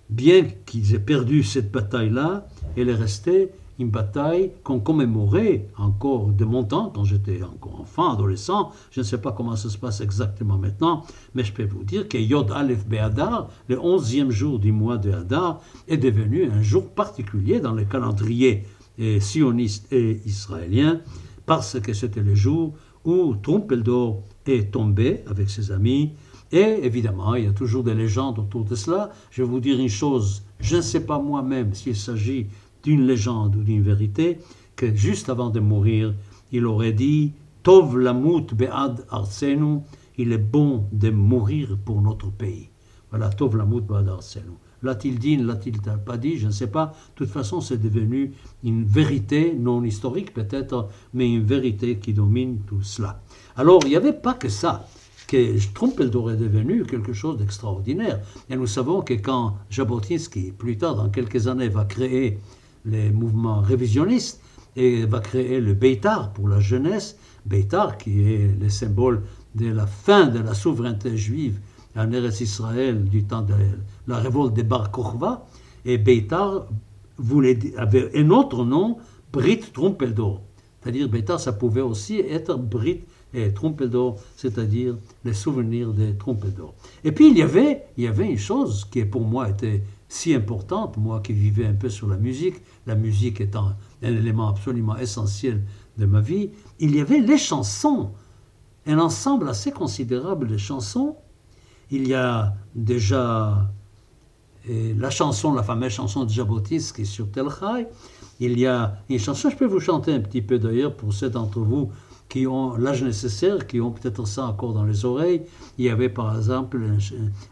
Bien 0.09 0.43
qu'ils 0.65 0.93
aient 0.93 0.99
perdu 0.99 1.43
cette 1.43 1.71
bataille-là, 1.71 2.47
elle 2.77 2.89
est 2.89 2.95
restée 2.95 3.49
une 3.79 3.89
bataille 3.89 4.51
qu'on 4.63 4.79
commémorait 4.79 5.67
encore 5.77 6.27
de 6.27 6.45
mon 6.45 6.63
temps, 6.63 6.91
quand 6.93 7.03
j'étais 7.03 7.41
encore 7.43 7.81
enfant, 7.81 8.13
adolescent. 8.13 8.71
Je 8.91 8.99
ne 8.99 9.05
sais 9.05 9.19
pas 9.19 9.31
comment 9.31 9.55
ça 9.55 9.69
se 9.69 9.77
passe 9.77 10.01
exactement 10.01 10.57
maintenant, 10.57 11.03
mais 11.33 11.43
je 11.43 11.53
peux 11.53 11.65
vous 11.65 11.83
dire 11.83 12.07
que 12.07 12.17
Yod 12.17 12.51
Aleph 12.51 12.85
Be'adar, 12.87 13.49
le 13.67 13.79
onzième 13.79 14.31
jour 14.31 14.59
du 14.59 14.71
mois 14.71 14.97
de 14.97 15.11
Hadar, 15.11 15.59
est 15.87 15.97
devenu 15.97 16.49
un 16.49 16.61
jour 16.61 16.87
particulier 16.89 17.59
dans 17.59 17.73
le 17.73 17.83
calendrier 17.85 18.65
sioniste 19.19 19.91
et 19.91 20.21
israélien, 20.25 21.01
parce 21.45 21.79
que 21.79 21.93
c'était 21.93 22.21
le 22.21 22.35
jour 22.35 22.73
où 23.05 23.35
Trumpeldor 23.35 24.21
est 24.45 24.71
tombé 24.71 25.21
avec 25.27 25.49
ses 25.49 25.71
amis. 25.71 26.13
Et 26.51 26.85
évidemment, 26.85 27.33
il 27.33 27.45
y 27.45 27.47
a 27.47 27.51
toujours 27.51 27.83
des 27.83 27.95
légendes 27.95 28.37
autour 28.37 28.63
de 28.63 28.75
cela. 28.75 29.09
Je 29.31 29.41
vais 29.41 29.49
vous 29.49 29.59
dire 29.59 29.79
une 29.79 29.89
chose, 29.89 30.43
je 30.59 30.75
ne 30.75 30.81
sais 30.81 31.03
pas 31.03 31.17
moi-même 31.17 31.73
s'il 31.73 31.95
s'agit 31.95 32.45
d'une 32.83 33.07
légende 33.07 33.55
ou 33.55 33.63
d'une 33.63 33.81
vérité, 33.81 34.39
que 34.75 34.93
juste 34.93 35.29
avant 35.29 35.49
de 35.49 35.59
mourir, 35.59 36.13
il 36.51 36.65
aurait 36.65 36.93
dit 36.93 37.33
Tov 37.63 37.97
lamut 37.97 38.53
be'ad 38.53 39.05
arsenu, 39.09 39.79
il 40.17 40.31
est 40.31 40.37
bon 40.37 40.85
de 40.91 41.09
mourir 41.09 41.77
pour 41.83 42.01
notre 42.01 42.29
pays. 42.29 42.69
Voilà, 43.09 43.29
Tov 43.29 43.55
lamut 43.55 43.81
be'ad 43.81 44.09
arsenu. 44.09 44.51
L'a-t-il 44.83 45.17
dit, 45.17 45.37
l'a-t-il 45.37 45.79
pas 45.79 46.17
dit, 46.17 46.37
je 46.37 46.47
ne 46.47 46.51
sais 46.51 46.67
pas. 46.67 46.87
De 46.87 47.15
toute 47.15 47.29
façon, 47.29 47.61
c'est 47.61 47.77
devenu 47.77 48.33
une 48.65 48.83
vérité, 48.83 49.55
non 49.57 49.81
historique 49.83 50.33
peut-être, 50.33 50.89
mais 51.13 51.33
une 51.33 51.45
vérité 51.45 51.97
qui 51.99 52.13
domine 52.13 52.59
tout 52.67 52.81
cela. 52.81 53.21
Alors, 53.55 53.79
il 53.85 53.89
n'y 53.89 53.95
avait 53.95 54.11
pas 54.11 54.33
que 54.33 54.49
ça 54.49 54.85
que 55.27 55.73
Trumpeldor 55.73 56.31
est 56.31 56.37
devenu 56.37 56.83
quelque 56.83 57.13
chose 57.13 57.37
d'extraordinaire. 57.37 58.19
Et 58.49 58.57
nous 58.57 58.67
savons 58.67 59.01
que 59.01 59.13
quand 59.13 59.55
Jabotinsky, 59.69 60.51
plus 60.51 60.77
tard, 60.77 60.95
dans 60.95 61.09
quelques 61.09 61.47
années, 61.47 61.69
va 61.69 61.85
créer 61.85 62.39
les 62.85 63.11
mouvements 63.11 63.61
révisionnistes 63.61 64.41
et 64.75 65.05
va 65.05 65.19
créer 65.19 65.59
le 65.59 65.73
Beitar 65.73 66.33
pour 66.33 66.47
la 66.47 66.59
jeunesse, 66.59 67.17
Beitar 67.45 67.97
qui 67.97 68.23
est 68.23 68.59
le 68.59 68.69
symbole 68.69 69.23
de 69.55 69.67
la 69.67 69.85
fin 69.85 70.27
de 70.27 70.39
la 70.39 70.53
souveraineté 70.53 71.17
juive 71.17 71.59
en 71.95 72.11
Eretz 72.11 72.41
Israël 72.41 73.03
du 73.03 73.23
temps 73.23 73.43
de 73.43 73.53
la 74.07 74.17
révolte 74.17 74.53
des 74.53 74.63
Bar 74.63 74.91
Kokhba, 74.91 75.45
et 75.85 75.97
Beitar 75.97 76.67
voulait, 77.17 77.59
avait 77.77 78.17
un 78.17 78.29
autre 78.31 78.65
nom, 78.65 78.97
Brit 79.31 79.61
Trumpeldor. 79.73 80.41
C'est-à-dire 80.81 81.07
Beitar, 81.07 81.39
ça 81.39 81.53
pouvait 81.53 81.81
aussi 81.81 82.19
être 82.19 82.57
Brit 82.57 83.01
et 83.33 83.53
Trumpeldor, 83.53 84.19
c'est-à-dire 84.35 84.95
les 85.25 85.33
souvenirs 85.33 85.91
des 85.91 86.15
Trumpeldor. 86.15 86.73
Et 87.03 87.11
puis 87.11 87.29
il 87.29 87.37
y 87.37 87.41
avait, 87.41 87.83
il 87.97 88.03
y 88.03 88.07
avait 88.07 88.29
une 88.29 88.37
chose 88.37 88.85
qui 88.85 89.03
pour 89.05 89.21
moi 89.21 89.49
était 89.49 89.81
si 90.13 90.35
importante, 90.35 90.97
moi 90.97 91.21
qui 91.21 91.33
vivais 91.33 91.65
un 91.65 91.73
peu 91.73 91.89
sur 91.89 92.07
la 92.07 92.17
musique, 92.17 92.57
la 92.85 92.93
musique 92.93 93.41
étant 93.41 93.73
un 94.03 94.07
élément 94.07 94.47
absolument 94.47 94.95
essentiel 94.95 95.63
de 95.97 96.05
ma 96.05 96.21
vie, 96.21 96.51
il 96.79 96.95
y 96.95 97.01
avait 97.01 97.19
les 97.19 97.39
chansons, 97.39 98.11
un 98.85 98.99
ensemble 98.99 99.49
assez 99.49 99.71
considérable 99.71 100.47
de 100.47 100.57
chansons. 100.57 101.15
Il 101.89 102.07
y 102.07 102.13
a 102.13 102.53
déjà 102.75 103.71
la 104.69 105.09
chanson, 105.09 105.51
la 105.51 105.63
fameuse 105.63 105.93
chanson 105.93 106.25
de 106.25 106.29
Jabotis 106.29 106.91
qui 106.95 107.01
est 107.01 107.05
sur 107.05 107.31
Tel 107.31 107.47
Chai. 107.49 107.87
Il 108.39 108.59
y 108.59 108.67
a 108.67 108.97
une 109.09 109.19
chanson, 109.19 109.49
je 109.49 109.55
peux 109.55 109.65
vous 109.65 109.79
chanter 109.79 110.13
un 110.13 110.19
petit 110.19 110.43
peu 110.43 110.59
d'ailleurs 110.59 110.95
pour 110.95 111.11
ceux 111.11 111.31
d'entre 111.31 111.59
vous 111.59 111.91
qui 112.33 112.47
ont 112.47 112.75
l'âge 112.77 113.03
nécessaire, 113.03 113.67
qui 113.67 113.79
ont 113.79 113.91
peut-être 113.91 114.25
ça 114.25 114.47
encore 114.47 114.73
dans 114.73 114.85
les 114.85 115.05
oreilles. 115.05 115.43
Il 115.77 115.85
y 115.85 115.89
avait 115.89 116.09
par 116.09 116.35
exemple 116.35 116.81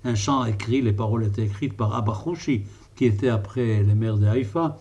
un, 0.04 0.16
chant 0.16 0.44
écrit, 0.46 0.82
les 0.82 0.92
paroles 0.92 1.24
étaient 1.24 1.44
écrites 1.44 1.78
par 1.78 1.94
Abachouchi, 1.94 2.64
qui 2.96 3.06
était 3.06 3.30
après 3.30 3.84
les 3.84 3.94
mères 3.94 4.18
de 4.18 4.26
Haïfa 4.26 4.80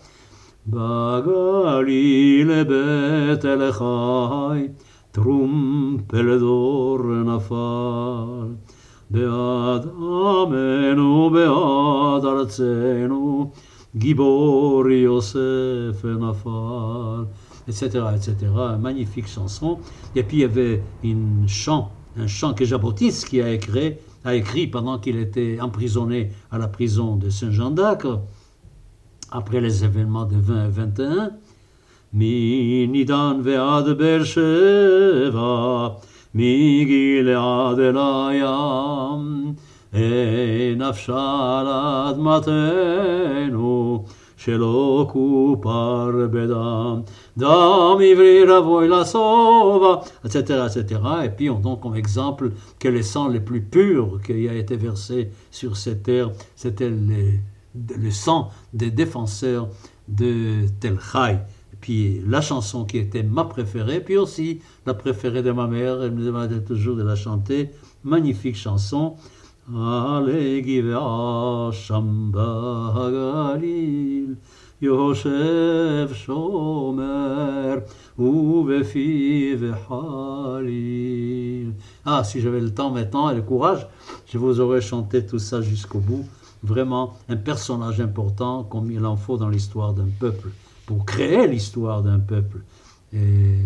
etc., 17.70 18.04
etc. 18.14 18.36
Magnifique 18.78 19.26
chanson. 19.26 19.78
Et 20.14 20.22
puis 20.22 20.38
il 20.38 20.40
y 20.40 20.44
avait 20.44 20.82
une 21.02 21.48
chant, 21.48 21.90
un 22.18 22.26
chant 22.26 22.52
que 22.52 22.64
Jabotinsky 22.64 23.40
a 23.40 23.52
écrit, 23.52 23.94
a 24.24 24.34
écrit 24.34 24.66
pendant 24.66 24.98
qu'il 24.98 25.18
était 25.18 25.58
emprisonné 25.60 26.32
à 26.50 26.58
la 26.58 26.68
prison 26.68 27.16
de 27.16 27.30
Saint-Jean 27.30 27.70
d'Acre, 27.70 28.20
après 29.30 29.60
les 29.60 29.84
événements 29.84 30.24
de 30.24 30.36
20 30.36 30.66
et 30.66 30.68
21. 30.68 31.30
Mi 32.12 32.88
nidan 32.88 33.40
ve'ad 33.40 33.96
Beersheva, 33.96 35.96
mi 36.34 36.82
elayam, 37.20 39.54
e, 39.94 40.72
e 40.72 40.74
שלא 44.39 45.07
כופר 45.11 46.11
בדם. 46.31 47.01
דם 47.37 47.97
עברי 48.11 48.43
רבוי 48.47 48.87
לסובה, 48.87 49.95
etc., 50.25 50.35
etc. 50.67 51.01
Et 51.25 51.29
puis 51.29 51.49
on 51.49 51.59
donne 51.59 51.79
comme 51.79 51.95
exemple 51.95 52.51
que 52.79 52.87
les 52.87 53.03
sangs 53.03 53.29
les 53.29 53.39
plus 53.39 53.61
purs 53.61 54.19
qui 54.25 54.49
a 54.49 54.53
été 54.53 54.75
versé 54.75 55.29
sur 55.51 55.77
cette 55.77 56.03
terre, 56.03 56.31
c'était 56.55 56.89
les 56.89 57.39
le 57.97 58.11
sang 58.11 58.49
des 58.73 58.91
défenseurs 58.91 59.69
de 60.07 60.67
Tel 60.79 60.97
Chai. 60.99 61.39
Puis 61.81 62.21
la 62.25 62.41
chanson 62.41 62.85
qui 62.85 62.97
était 62.97 63.23
ma 63.23 63.45
préférée, 63.45 63.99
puis 63.99 64.17
aussi 64.17 64.61
la 64.85 64.93
préférée 64.93 65.43
de 65.43 65.51
ma 65.51 65.67
mère, 65.67 66.01
elle 66.01 66.11
me 66.11 66.25
demandait 66.25 66.61
toujours 66.61 66.95
de 66.95 67.03
la 67.03 67.15
chanter. 67.15 67.71
Magnifique 68.03 68.55
chanson. 68.55 69.15
Ah, 69.72 70.20
si 82.24 82.40
j'avais 82.40 82.60
le 82.60 82.74
temps 82.74 82.90
maintenant 82.90 83.30
et 83.30 83.36
le 83.36 83.42
courage, 83.42 83.86
je 84.26 84.38
vous 84.38 84.58
aurais 84.58 84.80
chanté 84.80 85.24
tout 85.24 85.38
ça 85.38 85.60
jusqu'au 85.60 86.00
bout 86.00 86.26
vraiment 86.62 87.16
un 87.28 87.36
personnage 87.36 88.00
important 88.00 88.64
comme 88.64 88.90
il 88.90 89.04
en 89.06 89.16
faut 89.16 89.36
dans 89.36 89.48
l'histoire 89.48 89.92
d'un 89.92 90.08
peuple, 90.18 90.48
pour 90.86 91.04
créer 91.04 91.46
l'histoire 91.46 92.02
d'un 92.02 92.18
peuple. 92.18 92.62
Et 93.12 93.56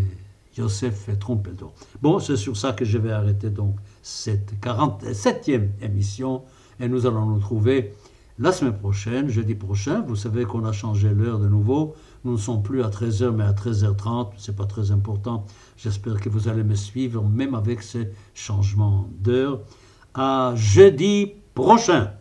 Joseph 0.57 1.09
et 1.09 1.19
Trompedo. 1.19 1.73
Bon, 2.01 2.21
c'est 2.21 2.37
sur 2.37 2.57
ça 2.57 2.73
que 2.73 2.85
je 2.85 2.99
vais 2.99 3.11
arrêter 3.11 3.51
donc 3.51 3.75
cette 4.05 4.53
47e 4.61 5.71
émission 5.81 6.43
et 6.79 6.88
nous 6.88 7.07
allons 7.07 7.25
nous 7.25 7.38
trouver 7.38 7.95
la 8.38 8.53
semaine 8.53 8.77
prochaine, 8.77 9.31
jeudi 9.31 9.55
prochain. 9.55 10.05
Vous 10.07 10.14
savez 10.14 10.45
qu'on 10.45 10.67
a 10.67 10.73
changé 10.73 11.09
l'heure 11.09 11.38
de 11.38 11.49
nouveau. 11.49 11.95
Nous 12.25 12.33
ne 12.33 12.37
sommes 12.37 12.62
plus 12.62 12.83
à 12.83 12.88
13h 12.88 13.31
mais 13.31 13.45
à 13.45 13.53
13h30. 13.53 14.33
C'est 14.37 14.57
pas 14.57 14.67
très 14.67 14.90
important. 14.90 15.47
J'espère 15.79 16.21
que 16.21 16.29
vous 16.29 16.49
allez 16.49 16.64
me 16.64 16.75
suivre 16.75 17.23
même 17.23 17.55
avec 17.55 17.83
ces 17.83 18.11
changements 18.35 19.09
d'heure. 19.21 19.61
À 20.12 20.53
jeudi 20.55 21.33
prochain. 21.55 22.12